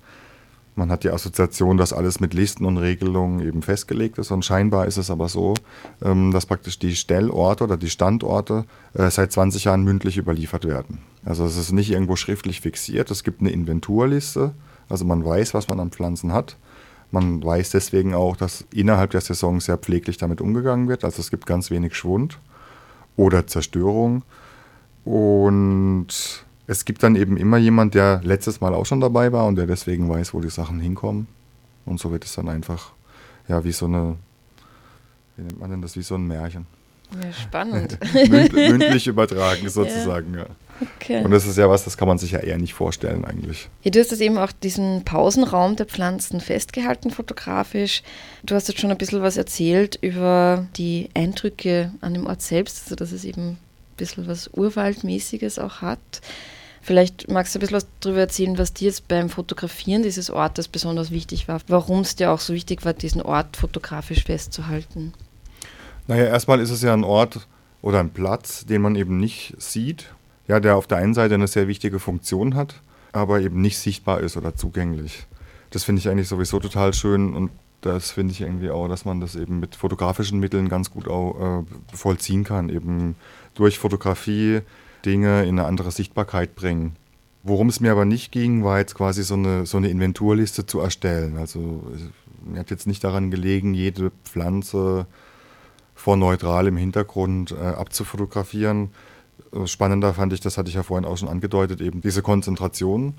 Man 0.74 0.90
hat 0.90 1.04
die 1.04 1.10
Assoziation, 1.10 1.76
dass 1.76 1.92
alles 1.92 2.18
mit 2.20 2.34
Listen 2.34 2.64
und 2.64 2.78
Regelungen 2.78 3.46
eben 3.46 3.62
festgelegt 3.62 4.18
ist. 4.18 4.30
Und 4.32 4.44
scheinbar 4.44 4.86
ist 4.86 4.96
es 4.96 5.10
aber 5.10 5.28
so, 5.28 5.54
ähm, 6.02 6.32
dass 6.32 6.46
praktisch 6.46 6.78
die 6.78 6.96
Stellorte 6.96 7.64
oder 7.64 7.76
die 7.76 7.90
Standorte 7.90 8.64
äh, 8.94 9.10
seit 9.10 9.30
20 9.30 9.64
Jahren 9.64 9.84
mündlich 9.84 10.16
überliefert 10.16 10.66
werden. 10.66 10.98
Also 11.24 11.44
es 11.44 11.56
ist 11.56 11.72
nicht 11.72 11.90
irgendwo 11.90 12.16
schriftlich 12.16 12.60
fixiert. 12.60 13.10
Es 13.10 13.24
gibt 13.24 13.40
eine 13.40 13.50
Inventurliste. 13.50 14.52
Also 14.88 15.04
man 15.04 15.24
weiß, 15.24 15.54
was 15.54 15.68
man 15.68 15.80
an 15.80 15.90
Pflanzen 15.90 16.32
hat. 16.32 16.56
Man 17.10 17.42
weiß 17.42 17.70
deswegen 17.70 18.14
auch, 18.14 18.36
dass 18.36 18.64
innerhalb 18.72 19.10
der 19.10 19.20
Saison 19.20 19.60
sehr 19.60 19.76
pfleglich 19.76 20.16
damit 20.16 20.40
umgegangen 20.40 20.88
wird. 20.88 21.04
Also 21.04 21.20
es 21.20 21.30
gibt 21.30 21.46
ganz 21.46 21.70
wenig 21.70 21.94
Schwund 21.94 22.38
oder 23.16 23.46
Zerstörung. 23.46 24.22
Und 25.04 26.08
es 26.66 26.84
gibt 26.84 27.02
dann 27.02 27.16
eben 27.16 27.36
immer 27.36 27.58
jemand, 27.58 27.94
der 27.94 28.20
letztes 28.22 28.60
Mal 28.60 28.74
auch 28.74 28.86
schon 28.86 29.00
dabei 29.00 29.32
war 29.32 29.46
und 29.46 29.56
der 29.56 29.66
deswegen 29.66 30.08
weiß, 30.08 30.34
wo 30.34 30.40
die 30.40 30.50
Sachen 30.50 30.78
hinkommen. 30.78 31.26
Und 31.84 31.98
so 31.98 32.12
wird 32.12 32.24
es 32.24 32.34
dann 32.34 32.48
einfach, 32.48 32.92
ja, 33.48 33.64
wie 33.64 33.72
so 33.72 33.86
eine, 33.86 34.16
wie 35.36 35.42
nennt 35.42 35.58
man 35.58 35.70
denn 35.70 35.82
das, 35.82 35.96
wie 35.96 36.02
so 36.02 36.14
ein 36.14 36.26
Märchen. 36.26 36.66
Ja, 37.20 37.32
spannend. 37.32 37.98
mündlich 38.52 39.08
übertragen 39.08 39.68
sozusagen, 39.68 40.34
ja. 40.34 40.40
ja. 40.40 40.46
Okay. 40.80 41.22
Und 41.22 41.30
das 41.30 41.46
ist 41.46 41.58
ja 41.58 41.68
was, 41.68 41.84
das 41.84 41.96
kann 41.96 42.08
man 42.08 42.18
sich 42.18 42.30
ja 42.32 42.38
eher 42.38 42.58
nicht 42.58 42.74
vorstellen 42.74 43.24
eigentlich. 43.24 43.68
Ja, 43.82 43.90
du 43.90 44.00
hast 44.00 44.10
jetzt 44.10 44.20
eben 44.20 44.38
auch 44.38 44.52
diesen 44.52 45.04
Pausenraum 45.04 45.76
der 45.76 45.86
Pflanzen 45.86 46.40
festgehalten 46.40 47.10
fotografisch. 47.10 48.02
Du 48.42 48.54
hast 48.54 48.68
jetzt 48.68 48.80
schon 48.80 48.90
ein 48.90 48.98
bisschen 48.98 49.22
was 49.22 49.36
erzählt 49.36 49.98
über 50.00 50.66
die 50.76 51.10
Eindrücke 51.14 51.92
an 52.00 52.14
dem 52.14 52.26
Ort 52.26 52.42
selbst, 52.42 52.84
also 52.84 52.96
dass 52.96 53.12
es 53.12 53.24
eben 53.24 53.50
ein 53.50 53.58
bisschen 53.96 54.26
was 54.26 54.48
Urwaldmäßiges 54.54 55.58
auch 55.58 55.82
hat. 55.82 55.98
Vielleicht 56.82 57.30
magst 57.30 57.54
du 57.54 57.58
ein 57.58 57.60
bisschen 57.60 57.76
was 57.76 57.86
darüber 58.00 58.20
erzählen, 58.20 58.56
was 58.56 58.72
dir 58.72 58.86
jetzt 58.86 59.06
beim 59.06 59.28
Fotografieren 59.28 60.02
dieses 60.02 60.30
Ortes 60.30 60.66
besonders 60.66 61.10
wichtig 61.10 61.46
war, 61.46 61.60
warum 61.68 62.00
es 62.00 62.16
dir 62.16 62.30
auch 62.30 62.40
so 62.40 62.54
wichtig 62.54 62.84
war, 62.86 62.94
diesen 62.94 63.20
Ort 63.20 63.58
fotografisch 63.58 64.24
festzuhalten. 64.24 65.12
Naja, 66.06 66.24
erstmal 66.24 66.58
ist 66.60 66.70
es 66.70 66.80
ja 66.80 66.94
ein 66.94 67.04
Ort 67.04 67.46
oder 67.82 68.00
ein 68.00 68.10
Platz, 68.10 68.64
den 68.64 68.82
man 68.82 68.96
eben 68.96 69.18
nicht 69.18 69.54
sieht. 69.58 70.06
Ja, 70.50 70.58
der 70.58 70.74
auf 70.74 70.88
der 70.88 70.98
einen 70.98 71.14
Seite 71.14 71.34
eine 71.34 71.46
sehr 71.46 71.68
wichtige 71.68 72.00
Funktion 72.00 72.56
hat, 72.56 72.82
aber 73.12 73.40
eben 73.40 73.60
nicht 73.60 73.78
sichtbar 73.78 74.18
ist 74.18 74.36
oder 74.36 74.56
zugänglich. 74.56 75.28
Das 75.70 75.84
finde 75.84 76.00
ich 76.00 76.08
eigentlich 76.08 76.26
sowieso 76.26 76.58
total 76.58 76.92
schön 76.92 77.34
und 77.34 77.52
das 77.82 78.10
finde 78.10 78.32
ich 78.32 78.40
irgendwie 78.40 78.70
auch, 78.70 78.88
dass 78.88 79.04
man 79.04 79.20
das 79.20 79.36
eben 79.36 79.60
mit 79.60 79.76
fotografischen 79.76 80.40
Mitteln 80.40 80.68
ganz 80.68 80.90
gut 80.90 81.06
auch 81.06 81.60
äh, 81.60 81.96
vollziehen 81.96 82.42
kann, 82.42 82.68
eben 82.68 83.14
durch 83.54 83.78
Fotografie 83.78 84.62
Dinge 85.04 85.44
in 85.44 85.56
eine 85.56 85.68
andere 85.68 85.92
Sichtbarkeit 85.92 86.56
bringen. 86.56 86.96
Worum 87.44 87.68
es 87.68 87.78
mir 87.78 87.92
aber 87.92 88.04
nicht 88.04 88.32
ging, 88.32 88.64
war 88.64 88.80
jetzt 88.80 88.96
quasi 88.96 89.22
so 89.22 89.34
eine, 89.34 89.66
so 89.66 89.76
eine 89.76 89.88
Inventurliste 89.88 90.66
zu 90.66 90.80
erstellen. 90.80 91.36
Also 91.36 91.84
mir 92.44 92.58
hat 92.58 92.70
jetzt 92.70 92.88
nicht 92.88 93.04
daran 93.04 93.30
gelegen, 93.30 93.72
jede 93.72 94.10
Pflanze 94.24 95.06
vor 95.94 96.16
neutralem 96.16 96.76
Hintergrund 96.76 97.52
äh, 97.52 97.64
abzufotografieren. 97.64 98.90
Äh, 99.52 99.66
spannender 99.66 100.14
fand 100.14 100.32
ich, 100.32 100.40
das 100.40 100.58
hatte 100.58 100.68
ich 100.68 100.74
ja 100.74 100.82
vorhin 100.82 101.04
auch 101.04 101.18
schon 101.18 101.28
angedeutet, 101.28 101.80
eben 101.80 102.00
diese 102.00 102.22
Konzentration. 102.22 103.14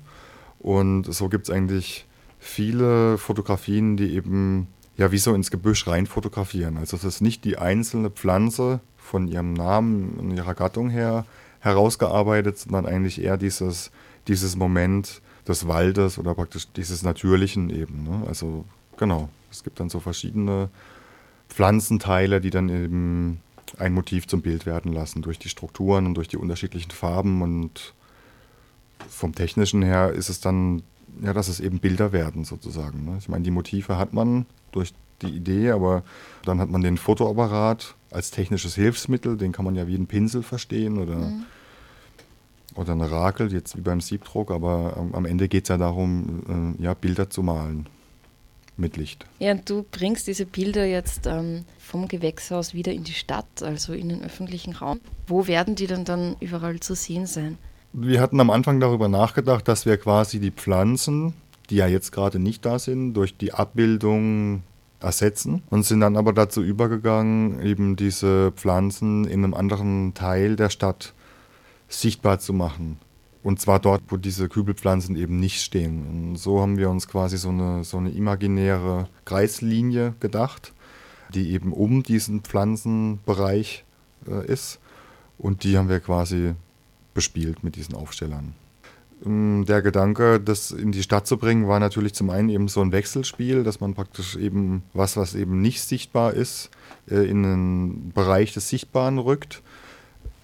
Und 0.58 1.12
so 1.12 1.28
gibt 1.28 1.48
es 1.48 1.54
eigentlich 1.54 2.06
viele 2.38 3.18
Fotografien, 3.18 3.96
die 3.96 4.14
eben 4.14 4.68
ja 4.96 5.10
wie 5.12 5.18
so 5.18 5.34
ins 5.34 5.50
Gebüsch 5.50 5.86
rein 5.86 6.06
fotografieren. 6.06 6.76
Also 6.76 6.96
es 6.96 7.04
ist 7.04 7.20
nicht 7.20 7.44
die 7.44 7.58
einzelne 7.58 8.10
Pflanze 8.10 8.80
von 8.96 9.26
ihrem 9.26 9.52
Namen 9.52 10.14
und 10.18 10.36
ihrer 10.36 10.54
Gattung 10.54 10.90
her 10.90 11.24
herausgearbeitet, 11.60 12.58
sondern 12.58 12.86
eigentlich 12.86 13.22
eher 13.22 13.36
dieses, 13.36 13.90
dieses 14.28 14.56
Moment 14.56 15.22
des 15.46 15.66
Waldes 15.66 16.18
oder 16.18 16.34
praktisch 16.34 16.68
dieses 16.72 17.02
Natürlichen 17.02 17.70
eben. 17.70 18.04
Ne? 18.04 18.24
Also 18.26 18.64
genau, 18.96 19.28
es 19.50 19.64
gibt 19.64 19.80
dann 19.80 19.88
so 19.88 20.00
verschiedene 20.00 20.70
Pflanzenteile, 21.48 22.40
die 22.40 22.50
dann 22.50 22.68
eben 22.68 23.40
ein 23.78 23.92
Motiv 23.92 24.26
zum 24.26 24.42
Bild 24.42 24.66
werden 24.66 24.92
lassen 24.92 25.22
durch 25.22 25.38
die 25.38 25.48
Strukturen 25.48 26.06
und 26.06 26.14
durch 26.14 26.28
die 26.28 26.36
unterschiedlichen 26.36 26.90
Farben 26.90 27.42
und 27.42 27.94
vom 29.08 29.34
technischen 29.34 29.82
her 29.82 30.12
ist 30.12 30.28
es 30.28 30.40
dann, 30.40 30.82
ja, 31.22 31.32
dass 31.32 31.48
es 31.48 31.60
eben 31.60 31.80
Bilder 31.80 32.12
werden 32.12 32.44
sozusagen. 32.44 33.04
Ne? 33.04 33.16
Ich 33.18 33.28
meine, 33.28 33.44
die 33.44 33.50
Motive 33.50 33.98
hat 33.98 34.12
man 34.12 34.46
durch 34.70 34.94
die 35.22 35.28
Idee, 35.28 35.70
aber 35.70 36.02
dann 36.44 36.60
hat 36.60 36.70
man 36.70 36.82
den 36.82 36.96
Fotoapparat 36.96 37.94
als 38.10 38.30
technisches 38.30 38.74
Hilfsmittel, 38.74 39.36
den 39.36 39.52
kann 39.52 39.64
man 39.64 39.74
ja 39.74 39.86
wie 39.86 39.94
ein 39.94 40.06
Pinsel 40.06 40.42
verstehen 40.42 40.98
oder, 40.98 41.16
mhm. 41.16 41.44
oder 42.74 42.92
eine 42.92 43.10
Rakel, 43.10 43.52
jetzt 43.52 43.76
wie 43.76 43.80
beim 43.80 44.00
Siebdruck, 44.00 44.50
aber 44.50 44.96
am, 44.96 45.14
am 45.14 45.24
Ende 45.24 45.48
geht 45.48 45.64
es 45.64 45.68
ja 45.68 45.78
darum, 45.78 46.76
äh, 46.78 46.82
ja, 46.82 46.94
Bilder 46.94 47.30
zu 47.30 47.42
malen 47.42 47.86
mit 48.76 48.96
Licht. 48.96 49.26
Ja, 49.38 49.52
und 49.52 49.68
du 49.68 49.84
bringst 49.90 50.26
diese 50.26 50.46
Bilder 50.46 50.84
jetzt 50.84 51.26
ähm, 51.26 51.64
vom 51.78 52.08
Gewächshaus 52.08 52.74
wieder 52.74 52.92
in 52.92 53.04
die 53.04 53.12
Stadt, 53.12 53.62
also 53.62 53.92
in 53.92 54.08
den 54.08 54.22
öffentlichen 54.24 54.72
Raum. 54.72 55.00
Wo 55.26 55.46
werden 55.46 55.74
die 55.74 55.86
denn 55.86 56.04
dann 56.04 56.36
überall 56.40 56.80
zu 56.80 56.94
sehen 56.94 57.26
sein? 57.26 57.58
Wir 57.92 58.20
hatten 58.20 58.40
am 58.40 58.50
Anfang 58.50 58.80
darüber 58.80 59.08
nachgedacht, 59.08 59.68
dass 59.68 59.84
wir 59.84 59.98
quasi 59.98 60.40
die 60.40 60.50
Pflanzen, 60.50 61.34
die 61.68 61.76
ja 61.76 61.86
jetzt 61.86 62.10
gerade 62.10 62.38
nicht 62.38 62.64
da 62.64 62.78
sind, 62.78 63.14
durch 63.14 63.36
die 63.36 63.52
Abbildung 63.52 64.62
ersetzen 65.00 65.62
und 65.68 65.84
sind 65.84 66.00
dann 66.00 66.16
aber 66.16 66.32
dazu 66.32 66.62
übergegangen, 66.62 67.60
eben 67.60 67.96
diese 67.96 68.52
Pflanzen 68.52 69.24
in 69.24 69.44
einem 69.44 69.54
anderen 69.54 70.14
Teil 70.14 70.56
der 70.56 70.70
Stadt 70.70 71.12
sichtbar 71.88 72.38
zu 72.38 72.52
machen. 72.52 72.98
Und 73.42 73.60
zwar 73.60 73.80
dort, 73.80 74.02
wo 74.08 74.16
diese 74.16 74.48
Kübelpflanzen 74.48 75.16
eben 75.16 75.40
nicht 75.40 75.60
stehen. 75.62 76.06
Und 76.06 76.36
so 76.36 76.60
haben 76.60 76.76
wir 76.76 76.90
uns 76.90 77.08
quasi 77.08 77.36
so 77.36 77.48
eine, 77.48 77.82
so 77.82 77.96
eine 77.96 78.10
imaginäre 78.10 79.08
Kreislinie 79.24 80.14
gedacht, 80.20 80.72
die 81.34 81.50
eben 81.50 81.72
um 81.72 82.02
diesen 82.02 82.42
Pflanzenbereich 82.42 83.84
äh, 84.28 84.46
ist. 84.46 84.78
Und 85.38 85.64
die 85.64 85.76
haben 85.76 85.88
wir 85.88 86.00
quasi 86.00 86.54
bespielt 87.14 87.64
mit 87.64 87.74
diesen 87.76 87.94
Aufstellern. 87.96 88.54
Ähm, 89.24 89.64
der 89.66 89.82
Gedanke, 89.82 90.40
das 90.40 90.70
in 90.70 90.92
die 90.92 91.02
Stadt 91.02 91.26
zu 91.26 91.36
bringen, 91.36 91.68
war 91.68 91.80
natürlich 91.80 92.14
zum 92.14 92.30
einen 92.30 92.48
eben 92.48 92.68
so 92.68 92.80
ein 92.80 92.92
Wechselspiel, 92.92 93.64
dass 93.64 93.80
man 93.80 93.94
praktisch 93.94 94.36
eben 94.36 94.82
was, 94.92 95.16
was 95.16 95.34
eben 95.34 95.60
nicht 95.60 95.82
sichtbar 95.82 96.34
ist, 96.34 96.70
äh, 97.10 97.28
in 97.28 97.44
einen 97.44 98.12
Bereich 98.14 98.52
des 98.54 98.68
Sichtbaren 98.68 99.18
rückt. 99.18 99.62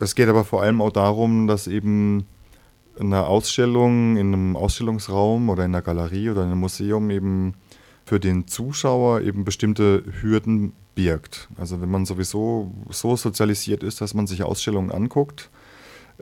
Es 0.00 0.14
geht 0.14 0.28
aber 0.28 0.45
vor 0.45 0.62
allem 0.62 0.81
auch 0.81 0.93
darum, 0.93 1.47
dass 1.49 1.67
eben 1.67 2.26
eine 2.99 3.26
Ausstellung 3.26 4.17
in 4.17 4.33
einem 4.33 4.57
Ausstellungsraum 4.57 5.49
oder 5.49 5.64
in 5.64 5.75
einer 5.75 5.83
Galerie 5.83 6.31
oder 6.31 6.43
in 6.43 6.50
einem 6.50 6.61
Museum 6.61 7.11
eben 7.11 7.55
für 8.05 8.19
den 8.19 8.47
Zuschauer 8.47 9.21
eben 9.21 9.45
bestimmte 9.45 10.02
Hürden 10.21 10.73
birgt. 10.95 11.49
Also 11.57 11.81
wenn 11.81 11.90
man 11.90 12.07
sowieso 12.07 12.73
so 12.90 13.17
sozialisiert 13.17 13.83
ist, 13.83 14.00
dass 14.00 14.14
man 14.14 14.26
sich 14.26 14.43
Ausstellungen 14.43 14.90
anguckt, 14.90 15.50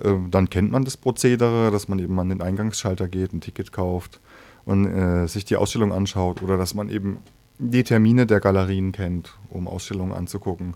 äh, 0.00 0.14
dann 0.30 0.50
kennt 0.50 0.70
man 0.70 0.84
das 0.84 0.96
Prozedere, 0.96 1.70
dass 1.70 1.88
man 1.88 1.98
eben 1.98 2.18
an 2.18 2.28
den 2.28 2.42
Eingangsschalter 2.42 3.08
geht, 3.08 3.32
ein 3.32 3.40
Ticket 3.40 3.72
kauft 3.72 4.20
und 4.64 4.86
äh, 4.86 5.26
sich 5.28 5.44
die 5.44 5.56
Ausstellung 5.56 5.92
anschaut 5.92 6.42
oder 6.42 6.56
dass 6.56 6.74
man 6.74 6.90
eben 6.90 7.18
die 7.58 7.84
Termine 7.84 8.26
der 8.26 8.40
Galerien 8.40 8.92
kennt, 8.92 9.38
um 9.48 9.66
Ausstellungen 9.66 10.12
anzugucken. 10.12 10.74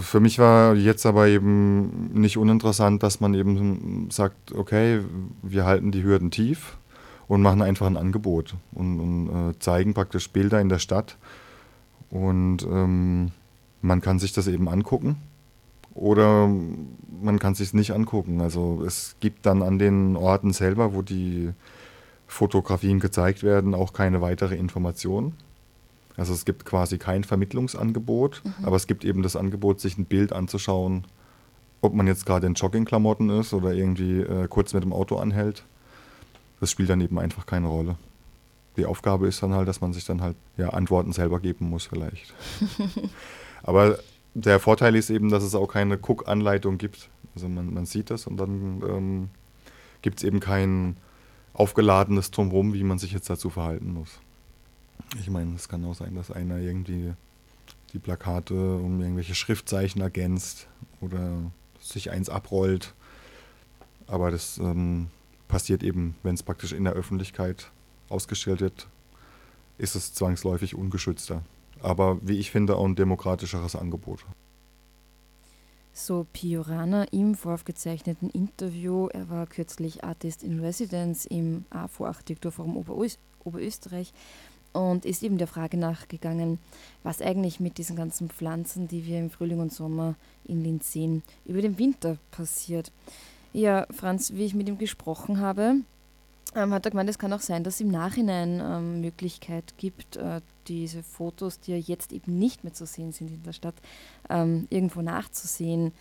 Für 0.00 0.20
mich 0.20 0.38
war 0.38 0.74
jetzt 0.76 1.06
aber 1.06 1.26
eben 1.26 2.12
nicht 2.12 2.36
uninteressant, 2.36 3.02
dass 3.02 3.20
man 3.20 3.34
eben 3.34 4.08
sagt, 4.10 4.52
okay, 4.52 5.00
wir 5.42 5.64
halten 5.64 5.90
die 5.90 6.04
Hürden 6.04 6.30
tief 6.30 6.78
und 7.26 7.42
machen 7.42 7.62
einfach 7.62 7.86
ein 7.86 7.96
Angebot 7.96 8.54
und, 8.72 9.00
und 9.00 9.50
äh, 9.50 9.58
zeigen 9.58 9.94
praktisch 9.94 10.30
Bilder 10.30 10.60
in 10.60 10.68
der 10.68 10.78
Stadt. 10.78 11.16
Und 12.10 12.62
ähm, 12.62 13.32
man 13.80 14.00
kann 14.00 14.18
sich 14.20 14.32
das 14.32 14.46
eben 14.46 14.68
angucken 14.68 15.16
oder 15.94 16.48
man 17.20 17.38
kann 17.38 17.52
es 17.52 17.58
sich 17.58 17.74
nicht 17.74 17.92
angucken. 17.92 18.40
Also 18.40 18.82
es 18.86 19.16
gibt 19.20 19.46
dann 19.46 19.62
an 19.62 19.78
den 19.78 20.16
Orten 20.16 20.52
selber, 20.52 20.94
wo 20.94 21.02
die 21.02 21.50
Fotografien 22.26 23.00
gezeigt 23.00 23.42
werden, 23.42 23.74
auch 23.74 23.92
keine 23.92 24.20
weitere 24.20 24.56
Information. 24.56 25.34
Also 26.16 26.32
es 26.32 26.44
gibt 26.44 26.64
quasi 26.64 26.98
kein 26.98 27.24
Vermittlungsangebot, 27.24 28.42
mhm. 28.44 28.64
aber 28.64 28.76
es 28.76 28.86
gibt 28.86 29.04
eben 29.04 29.22
das 29.22 29.36
Angebot, 29.36 29.80
sich 29.80 29.96
ein 29.98 30.04
Bild 30.04 30.32
anzuschauen, 30.32 31.06
ob 31.80 31.94
man 31.94 32.06
jetzt 32.06 32.26
gerade 32.26 32.46
in 32.46 32.54
Joggingklamotten 32.54 33.30
ist 33.30 33.52
oder 33.52 33.72
irgendwie 33.72 34.20
äh, 34.20 34.46
kurz 34.48 34.72
mit 34.74 34.82
dem 34.82 34.92
Auto 34.92 35.16
anhält. 35.16 35.64
Das 36.60 36.70
spielt 36.70 36.90
dann 36.90 37.00
eben 37.00 37.18
einfach 37.18 37.46
keine 37.46 37.66
Rolle. 37.66 37.96
Die 38.76 38.86
Aufgabe 38.86 39.26
ist 39.26 39.42
dann 39.42 39.52
halt, 39.52 39.68
dass 39.68 39.80
man 39.80 39.92
sich 39.92 40.04
dann 40.04 40.22
halt 40.22 40.36
ja, 40.56 40.70
Antworten 40.70 41.12
selber 41.12 41.40
geben 41.40 41.68
muss 41.68 41.86
vielleicht. 41.86 42.32
aber 43.62 43.98
der 44.34 44.60
Vorteil 44.60 44.96
ist 44.96 45.10
eben, 45.10 45.28
dass 45.28 45.42
es 45.42 45.54
auch 45.54 45.66
keine 45.66 45.98
Cook-Anleitung 45.98 46.78
gibt. 46.78 47.10
Also 47.34 47.48
man, 47.48 47.72
man 47.72 47.86
sieht 47.86 48.10
das 48.10 48.26
und 48.26 48.36
dann 48.36 48.82
ähm, 48.88 49.28
gibt 50.02 50.18
es 50.18 50.24
eben 50.24 50.40
kein 50.40 50.96
aufgeladenes 51.52 52.30
Drumherum, 52.30 52.72
wie 52.74 52.84
man 52.84 52.98
sich 52.98 53.12
jetzt 53.12 53.28
dazu 53.28 53.50
verhalten 53.50 53.92
muss. 53.92 54.20
Ich 55.18 55.28
meine, 55.28 55.54
es 55.54 55.68
kann 55.68 55.84
auch 55.84 55.94
sein, 55.94 56.14
dass 56.14 56.30
einer 56.30 56.58
irgendwie 56.58 57.12
die 57.92 57.98
Plakate 57.98 58.76
um 58.76 59.00
irgendwelche 59.00 59.34
Schriftzeichen 59.34 60.00
ergänzt 60.00 60.68
oder 61.00 61.50
sich 61.80 62.10
eins 62.10 62.28
abrollt. 62.28 62.94
Aber 64.06 64.30
das 64.30 64.58
ähm, 64.58 65.08
passiert 65.48 65.82
eben, 65.82 66.16
wenn 66.22 66.34
es 66.34 66.42
praktisch 66.42 66.72
in 66.72 66.84
der 66.84 66.94
Öffentlichkeit 66.94 67.70
ausgestellt 68.08 68.60
wird, 68.60 68.88
ist 69.78 69.94
es 69.94 70.14
zwangsläufig 70.14 70.74
ungeschützter. 70.74 71.42
Aber 71.82 72.18
wie 72.22 72.38
ich 72.38 72.50
finde, 72.50 72.76
auch 72.76 72.84
ein 72.84 72.94
demokratischeres 72.94 73.76
Angebot. 73.76 74.24
So 75.92 76.26
Piorana 76.32 77.04
im 77.04 77.34
voraufgezeichneten 77.34 78.30
Interview. 78.30 79.08
Er 79.08 79.28
war 79.28 79.46
kürzlich 79.46 80.04
Artist 80.04 80.42
in 80.42 80.60
Residence 80.60 81.26
im 81.26 81.66
AFO 81.70 82.06
Architekturforum 82.06 82.76
Oberös 82.76 83.18
Oberösterreich 83.44 84.12
und 84.72 85.04
ist 85.04 85.22
eben 85.22 85.38
der 85.38 85.46
Frage 85.46 85.76
nachgegangen, 85.76 86.58
was 87.02 87.20
eigentlich 87.20 87.60
mit 87.60 87.78
diesen 87.78 87.96
ganzen 87.96 88.28
Pflanzen, 88.28 88.88
die 88.88 89.06
wir 89.06 89.18
im 89.18 89.30
Frühling 89.30 89.60
und 89.60 89.72
Sommer 89.72 90.14
in 90.44 90.62
Linz 90.62 90.92
sehen, 90.92 91.22
über 91.44 91.62
den 91.62 91.78
Winter 91.78 92.18
passiert. 92.30 92.90
Ja, 93.52 93.86
Franz, 93.90 94.32
wie 94.34 94.44
ich 94.44 94.54
mit 94.54 94.68
ihm 94.68 94.78
gesprochen 94.78 95.40
habe, 95.40 95.76
ähm, 96.54 96.72
hat 96.72 96.84
er 96.86 96.90
gemeint, 96.90 97.10
es 97.10 97.18
kann 97.18 97.32
auch 97.32 97.40
sein, 97.40 97.64
dass 97.64 97.74
es 97.74 97.80
im 97.80 97.90
Nachhinein 97.90 98.60
ähm, 98.62 99.00
Möglichkeit 99.00 99.74
gibt, 99.76 100.16
äh, 100.16 100.40
diese 100.68 101.02
Fotos, 101.02 101.60
die 101.60 101.72
ja 101.72 101.78
jetzt 101.78 102.12
eben 102.12 102.38
nicht 102.38 102.64
mehr 102.64 102.72
zu 102.72 102.86
sehen 102.86 103.12
sind 103.12 103.30
in 103.30 103.42
der 103.42 103.52
Stadt, 103.52 103.74
ähm, 104.28 104.66
irgendwo 104.70 105.02
nachzusehen. 105.02 105.92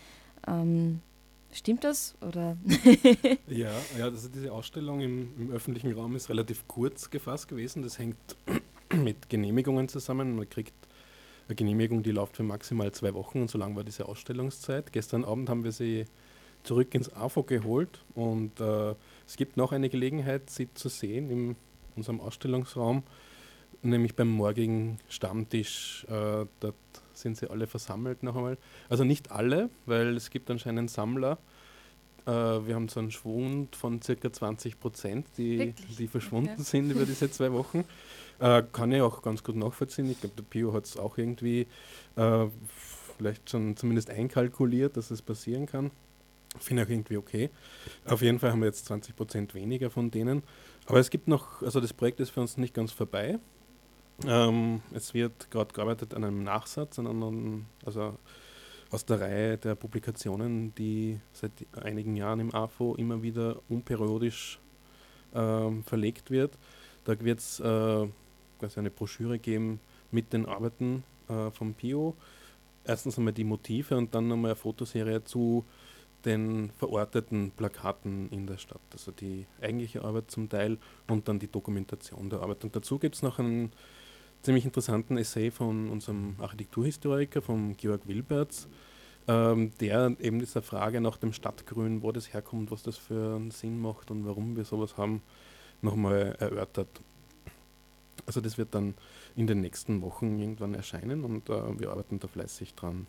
Ähm, 0.48 1.02
Stimmt 1.54 1.84
das? 1.84 2.16
Oder? 2.22 2.58
ja, 3.48 3.72
ja, 3.98 4.06
also 4.06 4.30
diese 4.30 4.52
Ausstellung 4.54 5.02
im, 5.02 5.30
im, 5.38 5.52
öffentlichen 5.52 5.92
Raum 5.94 6.16
ist 6.16 6.30
relativ 6.30 6.66
kurz 6.68 7.10
gefasst 7.10 7.50
gewesen. 7.50 7.84
Das 7.84 8.00
hängt 8.00 8.16
mit 9.04 9.30
Genehmigungen 9.30 9.88
zusammen. 9.88 10.36
Man 10.36 10.50
kriegt 10.50 10.74
eine 11.48 11.56
Genehmigung, 11.56 12.04
die 12.04 12.12
läuft 12.12 12.38
für 12.38 12.44
maximal 12.44 12.92
zwei 12.92 13.14
Wochen 13.14 13.42
und 13.42 13.50
so 13.50 13.58
lang 13.58 13.76
war 13.76 13.84
diese 13.84 14.08
Ausstellungszeit. 14.08 14.92
Gestern 14.94 15.26
Abend 15.26 15.50
haben 15.50 15.64
wir 15.64 15.72
sie 15.72 16.06
zurück 16.64 16.94
ins 16.94 17.14
AFO 17.14 17.44
geholt 17.44 18.04
und 18.16 18.60
äh, 18.60 18.96
es 19.28 19.36
gibt 19.36 19.58
noch 19.58 19.72
eine 19.72 19.90
Gelegenheit, 19.90 20.50
sie 20.50 20.74
zu 20.74 20.90
sehen 20.90 21.30
in 21.30 21.56
unserem 21.96 22.22
Ausstellungsraum, 22.22 23.04
nämlich 23.82 24.16
beim 24.16 24.30
morgigen 24.30 25.00
Stammtisch. 25.10 26.06
Äh, 26.10 26.46
dort 26.60 26.76
sind 27.14 27.38
sie 27.38 27.50
alle 27.50 27.68
versammelt 27.68 28.24
noch 28.24 28.36
einmal. 28.36 28.58
Also 28.90 29.04
nicht 29.04 29.32
alle, 29.32 29.70
weil 29.86 30.16
es 30.16 30.30
gibt 30.30 30.50
anscheinend 30.50 30.90
Sammler. 30.90 31.38
Äh, 32.26 32.32
wir 32.32 32.76
haben 32.76 32.88
so 32.88 33.00
einen 33.00 33.12
Schwund 33.12 33.76
von 33.76 34.02
circa 34.02 34.32
20 34.32 34.80
Prozent, 34.80 35.28
die, 35.38 35.74
die 35.98 36.08
verschwunden 36.08 36.54
okay. 36.54 36.64
sind 36.64 36.92
über 36.92 37.06
diese 37.06 37.32
zwei 37.32 37.52
Wochen. 37.52 37.84
Äh, 38.42 38.64
kann 38.72 38.92
ich 38.92 39.02
auch 39.02 39.22
ganz 39.22 39.44
gut 39.44 39.56
nachvollziehen. 39.56 40.10
Ich 40.10 40.20
glaube, 40.20 40.36
der 40.36 40.44
Pio 40.44 40.74
hat 40.74 40.86
es 40.86 40.98
auch 40.98 41.18
irgendwie 41.20 41.68
äh, 42.16 42.48
vielleicht 43.18 43.48
schon 43.52 43.78
zumindest 43.78 44.10
einkalkuliert, 44.10 44.98
dass 44.98 45.12
es 45.12 45.22
passieren 45.22 45.68
kann. 45.68 45.92
Finde 46.60 46.82
ich 46.82 46.88
auch 46.88 46.92
irgendwie 46.92 47.18
okay. 47.18 47.50
Auf 48.06 48.24
jeden 48.24 48.40
Fall 48.40 48.52
haben 48.52 48.62
wir 48.62 48.66
jetzt 48.66 48.86
20 48.88 49.16
Prozent 49.16 49.54
weniger 49.54 49.92
von 49.92 50.10
denen. 50.10 50.42
Aber 50.88 51.00
es 51.00 51.12
gibt 51.12 51.28
noch, 51.28 51.62
also 51.62 51.80
das 51.80 51.94
Projekt 51.94 52.20
ist 52.20 52.32
für 52.32 52.42
uns 52.42 52.58
nicht 52.58 52.74
ganz 52.74 52.92
vorbei. 52.92 53.38
Ähm, 54.26 54.82
es 54.92 55.14
wird 55.14 55.52
gerade 55.52 55.72
gearbeitet 55.72 56.16
an 56.16 56.24
einem 56.24 56.44
Nachsatz, 56.44 56.98
an 56.98 57.08
einem, 57.08 57.66
also 57.86 58.18
aus 58.90 59.06
der 59.06 59.22
Reihe 59.22 59.58
der 59.60 59.76
Publikationen, 59.76 60.74
die 60.74 61.20
seit 61.32 61.52
einigen 61.80 62.16
Jahren 62.16 62.40
im 62.40 62.56
AFO 62.56 62.96
immer 62.96 63.22
wieder 63.22 63.62
unperiodisch 63.70 64.60
ähm, 65.36 65.84
verlegt 65.84 66.32
wird. 66.32 66.58
Da 67.06 67.20
wird 67.20 67.40
es 67.40 67.60
äh, 67.60 68.08
eine 68.78 68.90
Broschüre 68.90 69.40
geben 69.40 69.80
mit 70.12 70.34
den 70.34 70.46
Arbeiten 70.46 71.04
äh, 71.30 71.52
vom 71.52 71.74
Pio. 71.74 72.16
Erstens 72.84 73.18
einmal 73.18 73.34
die 73.34 73.44
Motive 73.44 73.98
und 73.98 74.14
dann 74.16 74.28
nochmal 74.28 74.52
eine 74.52 74.56
Fotoserie 74.56 75.24
zu 75.24 75.66
den 76.26 76.72
verorteten 76.78 77.52
Plakaten 77.52 78.30
in 78.32 78.48
der 78.48 78.58
Stadt. 78.58 78.82
Also 78.92 79.12
die 79.12 79.46
eigentliche 79.62 80.04
Arbeit 80.04 80.32
zum 80.32 80.50
Teil 80.50 80.78
und 81.08 81.28
dann 81.28 81.40
die 81.40 81.52
Dokumentation 81.52 82.30
der 82.30 82.42
Arbeit. 82.42 82.64
Und 82.64 82.76
dazu 82.76 83.00
gibt 83.00 83.16
es 83.16 83.24
noch 83.24 83.40
einen 83.40 83.72
ziemlich 84.42 84.66
interessanten 84.66 85.18
Essay 85.18 85.52
von 85.52 85.90
unserem 85.90 86.36
Architekturhistoriker, 86.40 87.42
von 87.42 87.76
Georg 87.78 88.08
Wilberts, 88.08 88.68
ähm, 89.28 89.72
der 89.80 90.16
eben 90.20 90.40
dieser 90.40 90.62
Frage 90.62 91.02
nach 91.02 91.18
dem 91.18 91.34
Stadtgrün, 91.34 92.02
wo 92.02 92.12
das 92.12 92.34
herkommt, 92.34 92.72
was 92.72 92.84
das 92.84 92.98
für 92.98 93.36
einen 93.36 93.52
Sinn 93.52 93.80
macht 93.80 94.12
und 94.12 94.26
warum 94.26 94.56
wir 94.56 94.66
sowas 94.66 94.98
haben, 94.98 95.22
nochmal 95.82 96.36
erörtert. 96.40 97.02
Also 98.26 98.42
das 98.42 98.58
wird 98.58 98.74
dann 98.76 98.94
in 99.36 99.48
den 99.48 99.62
nächsten 99.62 100.02
Wochen 100.02 100.40
irgendwann 100.40 100.74
erscheinen 100.74 101.24
und 101.24 101.50
äh, 101.50 101.80
wir 101.80 101.92
arbeiten 101.92 102.20
da 102.20 102.28
fleißig 102.28 102.76
dran. 102.76 103.08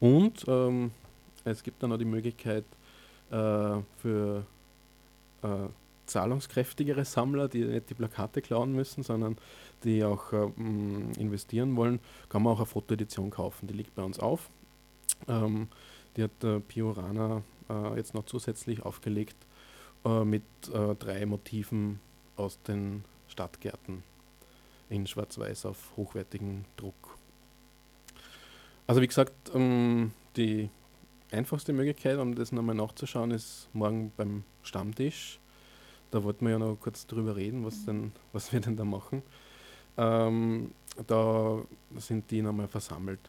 Und 0.00 0.44
ähm, 0.48 0.90
es 1.44 1.62
gibt 1.62 1.82
dann 1.82 1.92
auch 1.92 1.98
die 1.98 2.04
Möglichkeit 2.04 2.64
äh, 3.30 3.76
für 3.98 4.44
äh, 5.42 5.68
zahlungskräftigere 6.06 7.04
Sammler, 7.04 7.48
die 7.48 7.64
nicht 7.64 7.90
die 7.90 7.94
Plakate 7.94 8.42
klauen 8.42 8.72
müssen, 8.72 9.02
sondern 9.02 9.36
die 9.84 10.04
auch 10.04 10.32
äh, 10.32 10.50
investieren 11.18 11.76
wollen, 11.76 12.00
kann 12.28 12.42
man 12.42 12.54
auch 12.54 12.58
eine 12.58 12.66
Fotoedition 12.66 13.30
kaufen. 13.30 13.66
Die 13.66 13.74
liegt 13.74 13.94
bei 13.94 14.02
uns 14.02 14.18
auf. 14.18 14.50
Ähm, 15.28 15.68
die 16.16 16.24
hat 16.24 16.42
der 16.42 16.60
Piorana 16.60 17.42
äh, 17.68 17.96
jetzt 17.96 18.14
noch 18.14 18.26
zusätzlich 18.26 18.82
aufgelegt 18.82 19.36
äh, 20.04 20.24
mit 20.24 20.42
äh, 20.72 20.94
drei 20.96 21.24
Motiven 21.26 22.00
aus 22.36 22.60
den 22.62 23.04
Stadtgärten 23.28 24.02
in 24.92 25.06
Schwarz-Weiß 25.06 25.66
auf 25.66 25.96
hochwertigen 25.96 26.66
Druck. 26.76 27.16
Also 28.86 29.00
wie 29.00 29.06
gesagt, 29.06 29.50
ähm, 29.54 30.12
die 30.36 30.68
einfachste 31.30 31.72
Möglichkeit, 31.72 32.18
um 32.18 32.34
das 32.34 32.52
nochmal 32.52 32.74
nachzuschauen, 32.74 33.30
ist 33.30 33.68
morgen 33.72 34.12
beim 34.16 34.44
Stammtisch. 34.62 35.40
Da 36.10 36.22
wollten 36.22 36.44
wir 36.44 36.52
ja 36.52 36.58
noch 36.58 36.76
kurz 36.76 37.06
drüber 37.06 37.36
reden, 37.36 37.64
was, 37.64 37.86
denn, 37.86 38.12
was 38.34 38.52
wir 38.52 38.60
denn 38.60 38.76
da 38.76 38.84
machen. 38.84 39.22
Ähm, 39.96 40.72
da 41.06 41.62
sind 41.96 42.30
die 42.30 42.42
nochmal 42.42 42.68
versammelt. 42.68 43.20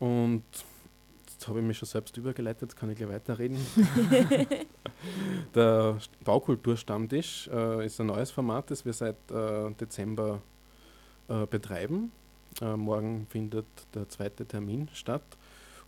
Und 0.00 0.42
jetzt 1.42 1.48
habe 1.48 1.58
ich 1.58 1.66
mich 1.66 1.78
schon 1.78 1.88
selbst 1.88 2.16
übergeleitet, 2.16 2.62
jetzt 2.62 2.76
kann 2.76 2.88
ich 2.90 2.96
gleich 2.96 3.10
weiterreden. 3.10 3.58
der 5.54 5.98
Baukulturstammtisch 6.24 7.48
äh, 7.52 7.84
ist 7.84 8.00
ein 8.00 8.06
neues 8.06 8.30
Format, 8.30 8.70
das 8.70 8.84
wir 8.84 8.92
seit 8.92 9.16
äh, 9.32 9.72
Dezember 9.72 10.40
äh, 11.28 11.44
betreiben. 11.46 12.12
Äh, 12.60 12.76
morgen 12.76 13.26
findet 13.28 13.66
der 13.92 14.08
zweite 14.08 14.46
Termin 14.46 14.88
statt. 14.92 15.24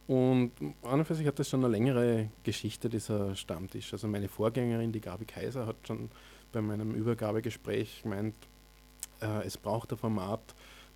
Und 0.09 0.51
an 0.83 0.99
und 0.99 1.05
für 1.05 1.14
sich 1.14 1.27
hat 1.27 1.38
das 1.38 1.49
schon 1.49 1.64
eine 1.64 1.73
längere 1.73 2.31
Geschichte, 2.43 2.88
dieser 2.88 3.37
Stammtisch. 3.37 3.93
Also 3.93 4.09
meine 4.09 4.29
Vorgängerin, 4.29 4.90
die 4.90 5.01
Gabi 5.01 5.25
Kaiser, 5.25 5.67
hat 5.67 5.77
schon 5.87 6.11
bei 6.53 6.61
meinem 6.61 6.95
Übergabegespräch 6.95 8.03
gemeint, 8.03 8.35
äh, 9.23 9.47
es 9.47 9.57
braucht 9.57 9.93
ein 9.93 9.99
Format, 9.99 10.43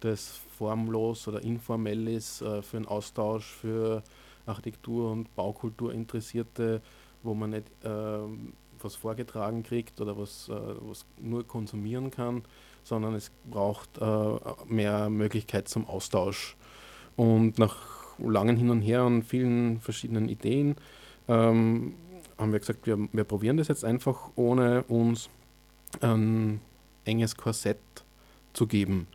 das 0.00 0.40
formlos 0.56 1.28
oder 1.28 1.42
informell 1.42 2.08
ist 2.08 2.42
äh, 2.42 2.60
für 2.60 2.76
einen 2.76 2.86
Austausch 2.86 3.46
für 3.46 4.02
Architektur- 4.48 5.12
und 5.12 5.34
Baukultur-Interessierte, 5.34 6.80
wo 7.22 7.34
man 7.34 7.50
nicht 7.50 7.66
äh, 7.84 8.18
was 8.80 8.94
vorgetragen 8.94 9.62
kriegt 9.62 10.00
oder 10.00 10.16
was, 10.16 10.48
äh, 10.48 10.52
was 10.80 11.04
nur 11.20 11.46
konsumieren 11.46 12.10
kann, 12.10 12.42
sondern 12.84 13.14
es 13.14 13.30
braucht 13.50 13.98
äh, 13.98 14.38
mehr 14.66 15.10
Möglichkeit 15.10 15.68
zum 15.68 15.86
Austausch. 15.86 16.56
Und 17.16 17.58
nach 17.58 17.76
langen 18.18 18.56
Hin 18.56 18.70
und 18.70 18.82
Her 18.82 19.04
und 19.04 19.22
vielen 19.22 19.80
verschiedenen 19.80 20.28
Ideen 20.28 20.76
ähm, 21.28 21.94
haben 22.38 22.52
wir 22.52 22.60
gesagt, 22.60 22.86
wir, 22.86 23.08
wir 23.12 23.24
probieren 23.24 23.56
das 23.56 23.68
jetzt 23.68 23.84
einfach, 23.84 24.30
ohne 24.36 24.84
uns 24.84 25.28
ein 26.00 26.60
enges 27.04 27.36
Korsett 27.36 27.78
zu 28.52 28.66
geben. 28.66 29.08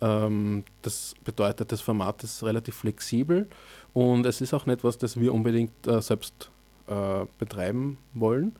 Ähm, 0.00 0.64
das 0.82 1.14
bedeutet, 1.24 1.72
das 1.72 1.80
Format 1.80 2.22
ist 2.24 2.42
relativ 2.42 2.76
flexibel 2.76 3.48
und 3.92 4.26
es 4.26 4.40
ist 4.40 4.54
auch 4.54 4.66
nicht 4.66 4.84
was, 4.84 4.98
das 4.98 5.18
wir 5.18 5.32
unbedingt 5.32 5.86
äh, 5.86 6.00
selbst 6.00 6.50
äh, 6.86 7.26
betreiben 7.38 7.98
wollen. 8.12 8.54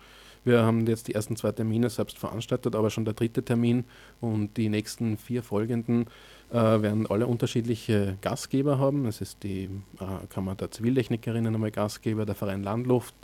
Wir 0.45 0.63
haben 0.63 0.87
jetzt 0.87 1.09
die 1.09 1.15
ersten 1.15 1.37
zwei 1.37 1.53
Termine 1.53 1.89
selbst 1.89 2.19
veranstaltet, 2.19 2.77
aber 2.77 2.91
schon 2.91 3.07
der 3.07 3.15
dritte 3.15 3.43
Termin 3.43 3.85
und 4.21 4.57
die 4.59 4.69
nächsten 4.69 5.17
vier 5.17 5.43
folgenden 5.43 6.07
äh, 6.51 6.57
werden 6.57 7.07
alle 7.07 7.27
unterschiedliche 7.27 8.19
Gastgeber 8.21 8.79
haben. 8.79 9.07
Es 9.07 9.23
ist 9.23 9.43
die 9.43 9.71
äh, 10.01 10.27
Kammer 10.29 10.55
der 10.55 10.71
Zivillechnikerinnen 10.71 11.55
einmal 11.55 11.71
Gastgeber, 11.71 12.27
der 12.27 12.35
Verein 12.35 12.63
Landluft 12.63 13.15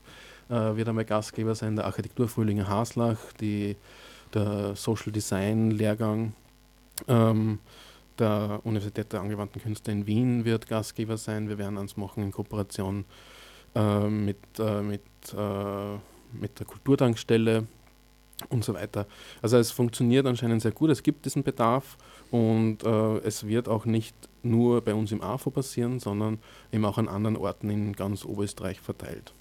äh, 0.49 0.77
wird 0.77 0.89
einmal 0.89 1.05
Gastgeber 1.05 1.55
sein, 1.55 1.77
der 1.77 1.87
Architekturfrühlinge 1.87 2.69
Haslach, 2.69 3.19
die, 3.41 3.77
der 4.35 4.75
Social 4.75 5.13
Design 5.13 5.71
Lehrgang. 5.71 6.33
Ähm, 7.07 7.59
der 8.21 8.61
Universität 8.65 9.13
der 9.13 9.21
angewandten 9.21 9.61
Künste 9.61 9.91
in 9.91 10.07
Wien 10.07 10.45
wird 10.45 10.69
Gastgeber 10.69 11.17
sein. 11.17 11.49
Wir 11.49 11.59
werden 11.59 11.79
uns 11.79 11.97
machen 11.97 12.23
in 12.23 12.33
Kooperation 12.33 13.05
äh, 13.75 14.09
mit, 14.09 14.37
äh, 14.59 14.83
mit, 14.83 15.03
äh, 15.37 15.97
mit 16.33 16.59
der 16.59 16.67
Kulturtankstelle 16.67 17.67
und 18.49 18.65
so 18.65 18.75
weiter. 18.75 19.07
Also 19.43 19.59
es 19.59 19.71
funktioniert 19.71 20.27
anscheinend 20.27 20.63
sehr 20.63 20.73
gut, 20.73 20.91
es 20.91 21.03
gibt 21.03 21.25
diesen 21.25 21.43
Bedarf 21.43 21.97
und 22.31 22.83
äh, 22.85 23.19
es 23.19 23.47
wird 23.47 23.69
auch 23.69 23.85
nicht 23.85 24.15
nur 24.43 24.81
bei 24.81 24.95
uns 24.95 25.13
im 25.13 25.21
AFO 25.21 25.51
passieren, 25.51 26.01
sondern 26.01 26.39
eben 26.73 26.85
auch 26.85 26.99
an 26.99 27.09
anderen 27.09 27.37
Orten 27.37 27.71
in 27.71 27.93
ganz 27.93 28.25
Oberösterreich 28.25 28.81
verteilt. 28.81 29.35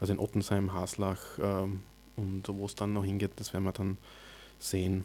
Also 0.00 0.12
in 0.12 0.18
Ottensheim, 0.18 0.72
Haslach 0.72 1.20
ähm, 1.40 1.80
und 2.16 2.42
wo 2.48 2.66
es 2.66 2.74
dann 2.74 2.92
noch 2.92 3.04
hingeht, 3.04 3.32
das 3.36 3.52
werden 3.52 3.64
wir 3.64 3.72
dann 3.72 3.98
sehen. 4.58 5.04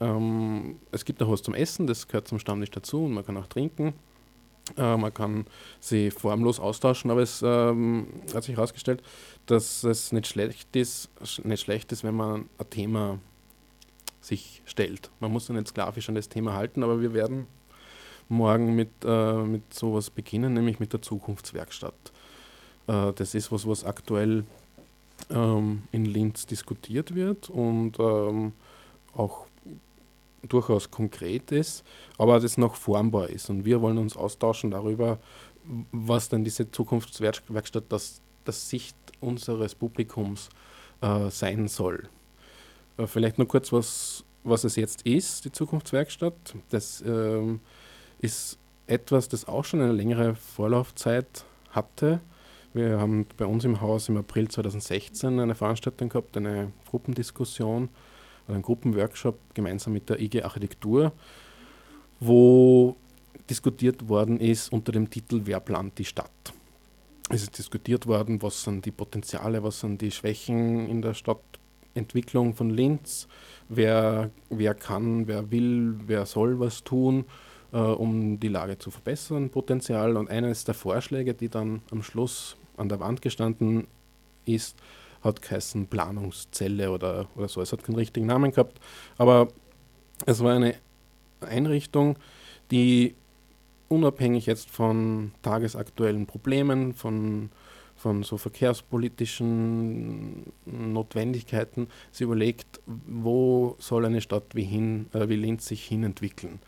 Ähm, 0.00 0.76
es 0.90 1.04
gibt 1.04 1.22
auch 1.22 1.30
was 1.30 1.42
zum 1.42 1.54
Essen, 1.54 1.86
das 1.86 2.08
gehört 2.08 2.28
zum 2.28 2.38
Stammtisch 2.38 2.70
dazu 2.70 3.04
und 3.04 3.12
man 3.12 3.24
kann 3.24 3.36
auch 3.36 3.46
trinken. 3.46 3.94
Äh, 4.76 4.96
man 4.96 5.12
kann 5.12 5.46
sie 5.80 6.10
formlos 6.10 6.58
austauschen, 6.58 7.10
aber 7.10 7.22
es 7.22 7.42
ähm, 7.44 8.06
hat 8.34 8.44
sich 8.44 8.56
herausgestellt, 8.56 9.02
dass 9.46 9.84
es 9.84 10.12
nicht 10.12 10.26
schlecht, 10.26 10.74
ist, 10.74 11.10
nicht 11.44 11.60
schlecht 11.60 11.92
ist, 11.92 12.02
wenn 12.02 12.14
man 12.14 12.48
ein 12.58 12.70
Thema 12.70 13.18
sich 14.20 14.62
stellt. 14.64 15.10
Man 15.20 15.32
muss 15.32 15.48
ja 15.48 15.54
nicht 15.54 15.68
sklavisch 15.68 16.08
an 16.08 16.14
das 16.14 16.28
Thema 16.28 16.54
halten, 16.54 16.82
aber 16.82 17.00
wir 17.00 17.12
werden 17.12 17.46
morgen 18.28 18.74
mit, 18.74 18.90
äh, 19.04 19.42
mit 19.42 19.74
sowas 19.74 20.10
beginnen, 20.10 20.54
nämlich 20.54 20.80
mit 20.80 20.92
der 20.92 21.02
Zukunftswerkstatt. 21.02 22.12
Äh, 22.86 23.12
das 23.12 23.34
ist 23.34 23.52
was, 23.52 23.68
was 23.68 23.84
aktuell 23.84 24.44
ähm, 25.30 25.82
in 25.92 26.06
Linz 26.06 26.46
diskutiert 26.46 27.14
wird 27.14 27.50
und 27.50 27.98
ähm, 27.98 28.52
auch 29.14 29.46
durchaus 30.48 30.90
konkret 30.90 31.52
ist, 31.52 31.84
aber 32.18 32.40
das 32.40 32.58
noch 32.58 32.74
formbar 32.76 33.30
ist. 33.30 33.50
Und 33.50 33.64
wir 33.64 33.80
wollen 33.80 33.98
uns 33.98 34.16
austauschen 34.16 34.70
darüber, 34.70 35.18
was 35.92 36.28
denn 36.28 36.44
diese 36.44 36.70
Zukunftswerkstatt 36.70 37.84
das, 37.88 38.20
das 38.44 38.68
Sicht 38.68 38.96
unseres 39.20 39.74
Publikums 39.74 40.48
äh, 41.00 41.30
sein 41.30 41.68
soll. 41.68 42.08
Äh, 42.96 43.06
vielleicht 43.06 43.38
nur 43.38 43.48
kurz, 43.48 43.72
was, 43.72 44.24
was 44.42 44.64
es 44.64 44.76
jetzt 44.76 45.02
ist, 45.02 45.44
die 45.44 45.52
Zukunftswerkstatt. 45.52 46.54
Das 46.70 47.02
ähm, 47.06 47.60
ist 48.20 48.58
etwas, 48.86 49.28
das 49.28 49.48
auch 49.48 49.64
schon 49.64 49.80
eine 49.80 49.92
längere 49.92 50.34
Vorlaufzeit 50.34 51.44
hatte. 51.70 52.20
Wir 52.74 52.98
haben 52.98 53.26
bei 53.36 53.46
uns 53.46 53.64
im 53.64 53.80
Haus 53.80 54.08
im 54.08 54.16
April 54.16 54.48
2016 54.48 55.38
eine 55.38 55.54
Veranstaltung 55.54 56.08
gehabt, 56.08 56.36
eine 56.36 56.72
Gruppendiskussion 56.90 57.88
einen 58.48 58.62
Gruppenworkshop 58.62 59.38
gemeinsam 59.54 59.92
mit 59.92 60.08
der 60.08 60.20
IG 60.20 60.42
Architektur, 60.42 61.12
wo 62.20 62.96
diskutiert 63.48 64.08
worden 64.08 64.40
ist 64.40 64.72
unter 64.72 64.92
dem 64.92 65.10
Titel 65.10 65.42
Wer 65.44 65.60
plant 65.60 65.98
die 65.98 66.04
Stadt? 66.04 66.30
Es 67.30 67.42
ist 67.42 67.56
diskutiert 67.56 68.06
worden, 68.06 68.42
was 68.42 68.62
sind 68.62 68.84
die 68.84 68.90
Potenziale, 68.90 69.62
was 69.62 69.80
sind 69.80 70.00
die 70.02 70.10
Schwächen 70.10 70.88
in 70.88 71.00
der 71.00 71.14
Stadtentwicklung 71.14 72.54
von 72.54 72.70
Linz, 72.70 73.28
wer, 73.68 74.30
wer 74.50 74.74
kann, 74.74 75.26
wer 75.26 75.50
will, 75.50 75.96
wer 76.06 76.26
soll 76.26 76.60
was 76.60 76.84
tun, 76.84 77.24
äh, 77.72 77.78
um 77.78 78.38
die 78.40 78.48
Lage 78.48 78.78
zu 78.78 78.90
verbessern, 78.90 79.48
Potenzial. 79.48 80.18
Und 80.18 80.28
eines 80.28 80.64
der 80.64 80.74
Vorschläge, 80.74 81.32
die 81.32 81.48
dann 81.48 81.80
am 81.90 82.02
Schluss 82.02 82.56
an 82.76 82.90
der 82.90 83.00
Wand 83.00 83.22
gestanden 83.22 83.86
ist, 84.44 84.76
hat 85.24 85.42
geheißen 85.42 85.86
Planungszelle 85.86 86.90
oder, 86.90 87.26
oder 87.34 87.48
so. 87.48 87.60
Es 87.60 87.72
hat 87.72 87.82
keinen 87.82 87.96
richtigen 87.96 88.26
Namen 88.26 88.52
gehabt, 88.52 88.78
aber 89.18 89.48
es 90.26 90.42
war 90.44 90.54
eine 90.54 90.76
Einrichtung, 91.40 92.16
die 92.70 93.14
unabhängig 93.88 94.46
jetzt 94.46 94.70
von 94.70 95.32
tagesaktuellen 95.42 96.26
Problemen, 96.26 96.94
von, 96.94 97.50
von 97.96 98.22
so 98.22 98.36
verkehrspolitischen 98.36 100.52
Notwendigkeiten, 100.66 101.88
sie 102.12 102.24
überlegt, 102.24 102.80
wo 102.86 103.76
soll 103.78 104.04
eine 104.04 104.20
Stadt 104.20 104.54
wie, 104.54 104.64
hin, 104.64 105.06
äh, 105.12 105.28
wie 105.28 105.36
Linz 105.36 105.66
sich 105.66 105.84
hinentwickeln. 105.84 106.60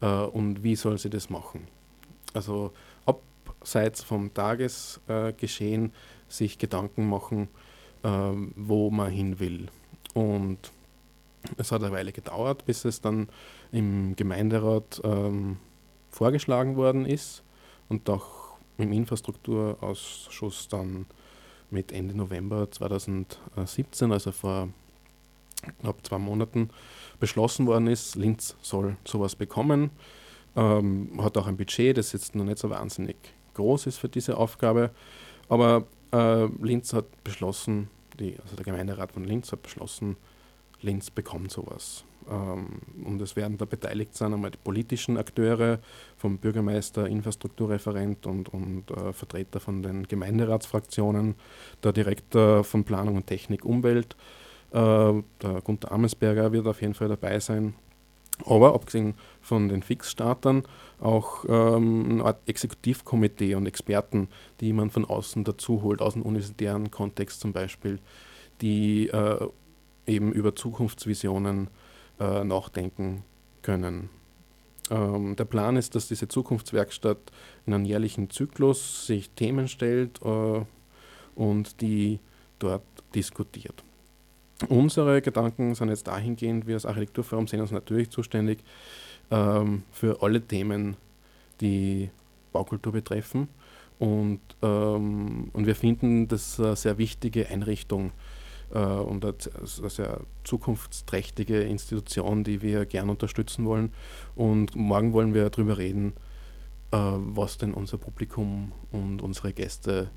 äh, 0.00 0.06
und 0.06 0.62
wie 0.62 0.76
soll 0.76 0.98
sie 0.98 1.10
das 1.10 1.30
machen. 1.30 1.66
Also 2.32 2.72
abseits 3.06 4.02
vom 4.02 4.34
Tagesgeschehen 4.34 5.92
sich 6.28 6.58
Gedanken 6.58 7.08
machen, 7.08 7.44
äh, 7.44 7.63
wo 8.04 8.90
man 8.90 9.10
hin 9.10 9.38
will. 9.40 9.68
Und 10.12 10.58
es 11.56 11.72
hat 11.72 11.82
eine 11.82 11.92
Weile 11.92 12.12
gedauert, 12.12 12.64
bis 12.66 12.84
es 12.84 13.00
dann 13.00 13.28
im 13.72 14.14
Gemeinderat 14.16 15.00
ähm, 15.04 15.58
vorgeschlagen 16.10 16.76
worden 16.76 17.06
ist 17.06 17.42
und 17.88 18.08
auch 18.08 18.56
im 18.78 18.92
Infrastrukturausschuss 18.92 20.68
dann 20.68 21.06
mit 21.70 21.92
Ende 21.92 22.16
November 22.16 22.70
2017, 22.70 24.12
also 24.12 24.32
vor 24.32 24.68
knapp 25.80 26.06
zwei 26.06 26.18
Monaten, 26.18 26.70
beschlossen 27.20 27.66
worden 27.66 27.86
ist, 27.86 28.16
Linz 28.16 28.56
soll 28.60 28.96
sowas 29.04 29.34
bekommen. 29.36 29.90
Ähm, 30.56 31.20
hat 31.22 31.36
auch 31.36 31.46
ein 31.46 31.56
Budget, 31.56 31.96
das 31.96 32.12
jetzt 32.12 32.34
noch 32.34 32.44
nicht 32.44 32.58
so 32.58 32.70
wahnsinnig 32.70 33.16
groß 33.54 33.86
ist 33.86 33.98
für 33.98 34.08
diese 34.08 34.36
Aufgabe. 34.36 34.90
Aber 35.48 35.84
äh, 36.14 36.48
Linz 36.62 36.92
hat 36.92 37.24
beschlossen, 37.24 37.88
die, 38.18 38.38
also 38.40 38.56
der 38.56 38.64
Gemeinderat 38.64 39.12
von 39.12 39.24
Linz 39.24 39.52
hat 39.52 39.62
beschlossen, 39.62 40.16
Linz 40.80 41.10
bekommt 41.10 41.50
sowas. 41.50 42.04
Ähm, 42.30 42.80
und 43.04 43.20
es 43.20 43.36
werden 43.36 43.58
da 43.58 43.64
beteiligt 43.64 44.14
sein 44.14 44.32
einmal 44.32 44.50
die 44.50 44.58
politischen 44.62 45.16
Akteure, 45.16 45.80
vom 46.16 46.38
Bürgermeister, 46.38 47.06
Infrastrukturreferent 47.06 48.26
und, 48.26 48.48
und 48.48 48.90
äh, 48.90 49.12
Vertreter 49.12 49.60
von 49.60 49.82
den 49.82 50.06
Gemeinderatsfraktionen, 50.06 51.34
der 51.82 51.92
Direktor 51.92 52.64
von 52.64 52.84
Planung 52.84 53.16
und 53.16 53.26
Technik 53.26 53.64
Umwelt, 53.64 54.16
äh, 54.70 54.76
der 54.76 55.60
Gunter 55.62 55.92
Amesberger 55.92 56.52
wird 56.52 56.66
auf 56.66 56.80
jeden 56.80 56.94
Fall 56.94 57.08
dabei 57.08 57.40
sein. 57.40 57.74
Aber 58.46 58.74
abgesehen 58.74 59.14
von 59.44 59.68
den 59.68 59.82
Fixstartern 59.82 60.64
auch 61.00 61.44
ähm, 61.48 62.06
eine 62.10 62.24
Art 62.24 62.40
Exekutivkomitee 62.46 63.54
und 63.54 63.66
Experten, 63.66 64.28
die 64.60 64.72
man 64.72 64.90
von 64.90 65.04
außen 65.04 65.44
dazu 65.44 65.82
holt, 65.82 66.00
aus 66.00 66.14
dem 66.14 66.22
universitären 66.22 66.90
Kontext 66.90 67.40
zum 67.40 67.52
Beispiel, 67.52 67.98
die 68.60 69.08
äh, 69.08 69.46
eben 70.06 70.32
über 70.32 70.56
Zukunftsvisionen 70.56 71.68
äh, 72.18 72.42
nachdenken 72.44 73.22
können. 73.62 74.08
Ähm, 74.90 75.36
der 75.36 75.44
Plan 75.44 75.76
ist, 75.76 75.94
dass 75.94 76.08
diese 76.08 76.28
Zukunftswerkstatt 76.28 77.18
in 77.66 77.74
einem 77.74 77.84
jährlichen 77.84 78.30
Zyklus 78.30 79.06
sich 79.06 79.30
Themen 79.30 79.68
stellt 79.68 80.20
äh, 80.22 80.60
und 81.34 81.80
die 81.80 82.18
dort 82.58 82.82
diskutiert. 83.14 83.84
Unsere 84.68 85.20
Gedanken 85.20 85.74
sind 85.74 85.88
jetzt 85.88 86.06
dahingehend, 86.06 86.66
wir 86.66 86.74
als 86.74 86.86
Architekturforum 86.86 87.46
sehen 87.46 87.60
uns 87.60 87.72
natürlich 87.72 88.10
zuständig 88.10 88.60
ähm, 89.30 89.82
für 89.92 90.22
alle 90.22 90.40
Themen, 90.40 90.96
die 91.60 92.10
Baukultur 92.52 92.92
betreffen. 92.92 93.48
Und, 93.98 94.40
ähm, 94.62 95.50
und 95.52 95.66
wir 95.66 95.74
finden 95.74 96.28
das 96.28 96.58
eine 96.58 96.76
sehr 96.76 96.98
wichtige 96.98 97.48
Einrichtung 97.48 98.12
äh, 98.72 98.78
und 98.78 99.24
eine, 99.24 99.34
sehr 99.64 100.20
zukunftsträchtige 100.42 101.62
Institution, 101.62 102.44
die 102.44 102.60
wir 102.60 102.86
gern 102.86 103.08
unterstützen 103.08 103.64
wollen. 103.64 103.92
Und 104.34 104.74
morgen 104.74 105.12
wollen 105.12 105.34
wir 105.34 105.48
darüber 105.50 105.78
reden, 105.78 106.12
äh, 106.90 106.96
was 106.96 107.58
denn 107.58 107.72
unser 107.72 107.98
Publikum 107.98 108.72
und 108.90 109.22
unsere 109.22 109.52
Gäste 109.52 110.10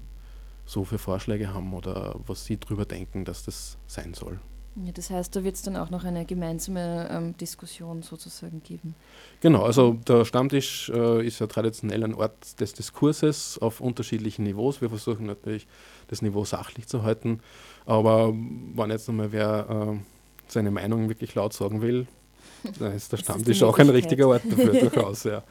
so 0.66 0.84
für 0.84 0.98
Vorschläge 0.98 1.54
haben 1.54 1.74
oder 1.74 2.16
was 2.26 2.46
sie 2.46 2.60
darüber 2.60 2.86
denken, 2.86 3.26
dass 3.26 3.44
das 3.46 3.78
sein 3.88 4.14
soll. 4.14 4.40
Ja, 4.86 4.92
das 4.92 5.10
heißt, 5.10 5.36
da 5.36 5.44
wird 5.44 5.56
es 5.56 5.64
dann 5.64 5.76
auch 5.76 5.90
noch 5.90 6.04
eine 6.04 6.26
gemeinsame 6.26 7.08
ähm, 7.10 7.38
Diskussion 7.38 8.04
sozusagen 8.04 8.62
geben. 8.62 8.94
Genau, 9.42 9.64
also 9.64 9.94
der 10.08 10.24
Stammtisch 10.24 10.90
äh, 10.90 11.26
ist 11.26 11.40
ja 11.40 11.48
traditionell 11.48 12.04
ein 12.04 12.14
Ort 12.14 12.60
des 12.60 12.74
Diskurses 12.74 13.58
auf 13.60 13.82
unterschiedlichen 13.82 14.44
Niveaus. 14.44 14.80
Wir 14.80 14.90
versuchen 14.90 15.26
natürlich, 15.26 15.68
das 16.10 16.22
Niveau 16.22 16.46
sachlich 16.46 16.88
zu 16.88 17.02
halten. 17.02 17.40
Aber 17.86 18.34
wenn 18.34 18.92
jetzt 18.92 19.08
nochmal 19.08 19.32
wer 19.32 19.96
äh, 19.96 20.00
seine 20.48 20.70
Meinung 20.70 21.10
wirklich 21.10 21.34
laut 21.34 21.54
sagen 21.54 21.82
will, 21.82 22.06
dann 22.80 22.94
ist 22.94 23.12
der 23.12 23.18
Stammtisch 23.18 23.64
auch 23.64 23.80
ein 23.80 23.90
richtiger 23.90 24.28
Ort 24.28 24.44
dafür, 24.48 24.74
durchaus. 24.80 25.24
Ja. 25.24 25.44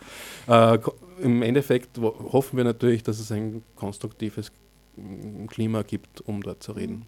Äh, 0.46 0.78
Im 1.20 1.42
Endeffekt 1.42 1.98
hoffen 1.98 2.56
wir 2.56 2.64
natürlich, 2.64 3.02
dass 3.02 3.18
es 3.18 3.32
ein 3.32 3.62
konstruktives 3.74 4.52
Klima 5.48 5.82
gibt, 5.82 6.20
um 6.22 6.42
dort 6.42 6.62
zu 6.62 6.72
reden. 6.72 7.06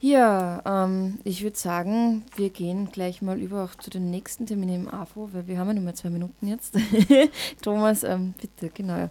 Ja, 0.00 0.62
ähm, 0.66 1.18
ich 1.24 1.42
würde 1.42 1.56
sagen, 1.56 2.24
wir 2.36 2.50
gehen 2.50 2.90
gleich 2.92 3.22
mal 3.22 3.40
über 3.40 3.64
auch 3.64 3.74
zu 3.76 3.88
den 3.88 4.10
nächsten 4.10 4.46
Terminen 4.46 4.86
im 4.86 4.88
AFO, 4.88 5.30
weil 5.32 5.46
wir 5.46 5.58
haben 5.58 5.68
ja 5.68 5.74
nur 5.74 5.84
mehr 5.84 5.94
zwei 5.94 6.10
Minuten 6.10 6.46
jetzt. 6.46 6.76
Thomas, 7.62 8.02
ähm, 8.04 8.34
bitte, 8.40 8.68
genau. 8.68 9.08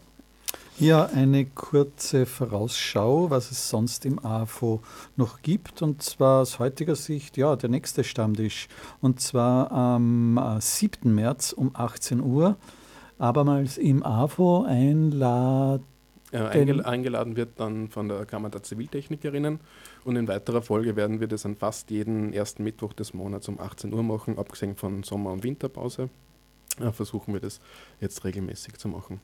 Ja, 0.78 1.06
eine 1.06 1.46
kurze 1.46 2.26
Vorausschau, 2.26 3.30
was 3.30 3.50
es 3.50 3.70
sonst 3.70 4.06
im 4.06 4.24
AFO 4.24 4.82
noch 5.16 5.42
gibt. 5.42 5.82
Und 5.82 6.04
zwar 6.04 6.42
aus 6.42 6.60
heutiger 6.60 6.96
Sicht, 6.96 7.38
ja, 7.38 7.56
der 7.56 7.70
nächste 7.70 8.04
Stammtisch. 8.04 8.68
Und 9.02 9.22
zwar 9.22 9.72
am 9.72 10.40
7. 10.60 11.10
Äh, 11.10 11.14
März 11.14 11.54
um 11.54 11.72
18 11.74 12.22
Uhr. 12.22 12.58
Abermals 13.18 13.78
im 13.78 14.04
AFO 14.04 14.66
einladen 14.68 15.86
äh, 16.36 16.82
eingeladen 16.84 17.36
wird 17.36 17.60
dann 17.60 17.90
von 17.90 18.10
der 18.10 18.26
Kammer 18.26 18.50
der 18.50 18.64
Ziviltechnikerinnen. 18.64 19.60
Und 20.04 20.16
in 20.16 20.28
weiterer 20.28 20.62
Folge 20.62 20.96
werden 20.96 21.20
wir 21.20 21.28
das 21.28 21.46
an 21.46 21.56
fast 21.56 21.92
jeden 21.92 22.34
ersten 22.34 22.64
Mittwoch 22.64 22.94
des 22.94 23.14
Monats 23.14 23.48
um 23.48 23.60
18 23.60 23.94
Uhr 23.94 24.04
machen, 24.04 24.38
abgesehen 24.38 24.76
von 24.76 25.04
Sommer- 25.04 25.32
und 25.32 25.44
Winterpause. 25.44 26.10
Äh, 26.80 26.92
versuchen 26.92 27.34
wir 27.34 27.42
das 27.42 27.60
jetzt 28.02 28.24
regelmäßig 28.24 28.76
zu 28.78 28.88
machen. 28.90 29.22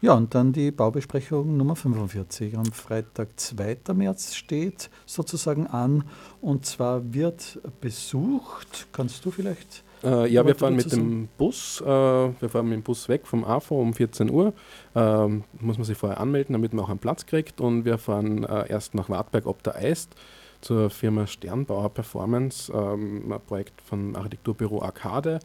Ja, 0.00 0.14
und 0.14 0.34
dann 0.34 0.52
die 0.52 0.70
Baubesprechung 0.70 1.56
Nummer 1.56 1.76
45. 1.76 2.58
Am 2.58 2.66
Freitag, 2.66 3.28
2. 3.40 3.78
März 3.94 4.34
steht 4.34 4.90
sozusagen 5.06 5.66
an. 5.66 6.04
Und 6.40 6.66
zwar 6.66 7.14
wird 7.14 7.60
besucht, 7.80 8.88
kannst 8.92 9.24
du 9.24 9.30
vielleicht 9.30 9.84
äh, 10.04 10.28
ja, 10.28 10.46
wir 10.46 10.54
fahren 10.54 10.76
mit 10.76 10.90
dem 10.92 11.28
Bus. 11.38 11.80
Äh, 11.80 11.86
wir 11.86 12.48
fahren 12.48 12.68
mit 12.68 12.78
dem 12.78 12.82
Bus 12.82 13.08
weg 13.08 13.26
vom 13.26 13.44
AFO 13.44 13.80
um 13.80 13.94
14 13.94 14.30
Uhr. 14.30 14.52
Ähm, 14.94 15.44
muss 15.60 15.78
man 15.78 15.84
sich 15.84 15.96
vorher 15.96 16.20
anmelden, 16.20 16.52
damit 16.52 16.72
man 16.72 16.84
auch 16.84 16.90
einen 16.90 16.98
Platz 16.98 17.26
kriegt. 17.26 17.60
Und 17.60 17.84
wir 17.84 17.98
fahren 17.98 18.44
äh, 18.44 18.68
erst 18.68 18.94
nach 18.94 19.08
Wartberg 19.08 19.46
ob 19.46 19.62
der 19.62 19.76
Eist 19.76 20.14
zur 20.60 20.90
Firma 20.90 21.26
Sternbauer 21.26 21.92
Performance, 21.92 22.72
ähm, 22.72 23.32
ein 23.32 23.40
Projekt 23.46 23.80
von 23.82 24.16
Architekturbüro 24.16 24.80
Arcade, 24.80 25.40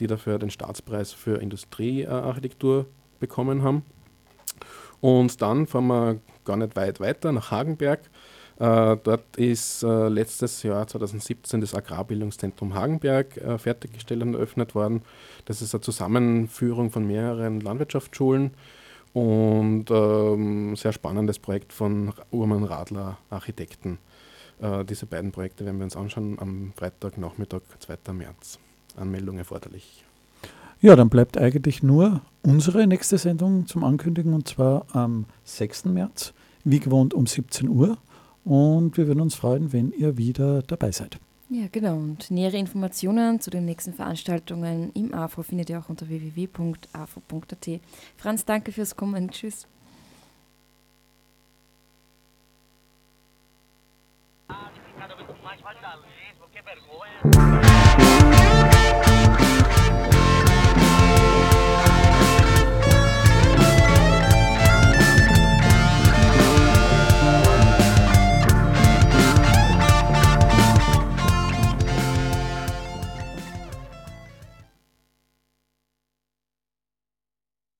die 0.00 0.06
dafür 0.06 0.38
den 0.38 0.50
Staatspreis 0.50 1.12
für 1.12 1.36
Industriearchitektur 1.40 2.86
bekommen 3.20 3.62
haben. 3.62 3.84
Und 5.00 5.42
dann 5.42 5.66
fahren 5.66 5.86
wir 5.88 6.20
gar 6.44 6.56
nicht 6.56 6.74
weit 6.76 7.00
weiter 7.00 7.32
nach 7.32 7.50
Hagenberg 7.50 8.00
äh, 8.58 8.96
dort 9.02 9.36
ist 9.36 9.82
äh, 9.82 10.08
letztes 10.08 10.62
Jahr 10.62 10.86
2017 10.86 11.60
das 11.60 11.74
Agrarbildungszentrum 11.74 12.74
Hagenberg 12.74 13.36
äh, 13.36 13.58
fertiggestellt 13.58 14.22
und 14.22 14.34
eröffnet 14.34 14.74
worden. 14.74 15.02
Das 15.44 15.62
ist 15.62 15.74
eine 15.74 15.80
Zusammenführung 15.80 16.90
von 16.90 17.06
mehreren 17.06 17.60
Landwirtschaftsschulen 17.60 18.52
und 19.12 19.90
ähm, 19.90 20.76
sehr 20.76 20.92
spannendes 20.92 21.38
Projekt 21.38 21.72
von 21.72 22.12
Urman 22.30 22.64
Radler 22.64 23.18
Architekten. 23.30 23.98
Äh, 24.60 24.84
diese 24.84 25.06
beiden 25.06 25.32
Projekte 25.32 25.64
werden 25.64 25.78
wir 25.78 25.84
uns 25.84 25.96
anschauen 25.96 26.38
am 26.38 26.72
Freitagnachmittag, 26.76 27.62
2. 27.80 28.12
März. 28.12 28.58
Anmeldung 28.96 29.38
erforderlich. 29.38 30.04
Ja, 30.80 30.96
dann 30.96 31.08
bleibt 31.08 31.38
eigentlich 31.38 31.82
nur 31.82 32.22
unsere 32.42 32.86
nächste 32.86 33.16
Sendung 33.16 33.66
zum 33.66 33.84
Ankündigen 33.84 34.34
und 34.34 34.48
zwar 34.48 34.84
am 34.92 35.26
6. 35.44 35.86
März, 35.86 36.32
wie 36.64 36.80
gewohnt 36.80 37.14
um 37.14 37.26
17 37.26 37.68
Uhr. 37.68 37.98
Und 38.44 38.96
wir 38.96 39.06
würden 39.06 39.20
uns 39.20 39.34
freuen, 39.34 39.72
wenn 39.72 39.92
ihr 39.92 40.16
wieder 40.16 40.62
dabei 40.62 40.90
seid. 40.92 41.18
Ja, 41.48 41.66
genau. 41.70 41.96
Und 41.96 42.30
nähere 42.30 42.56
Informationen 42.56 43.40
zu 43.40 43.50
den 43.50 43.66
nächsten 43.66 43.92
Veranstaltungen 43.92 44.90
im 44.94 45.12
AFO 45.12 45.42
findet 45.42 45.68
ihr 45.68 45.78
auch 45.78 45.90
unter 45.90 46.08
www.afo.at. 46.08 47.80
Franz, 48.16 48.44
danke 48.46 48.72
fürs 48.72 48.96
Kommen. 48.96 49.30
Tschüss. 49.30 49.66
Ah, 54.48 54.70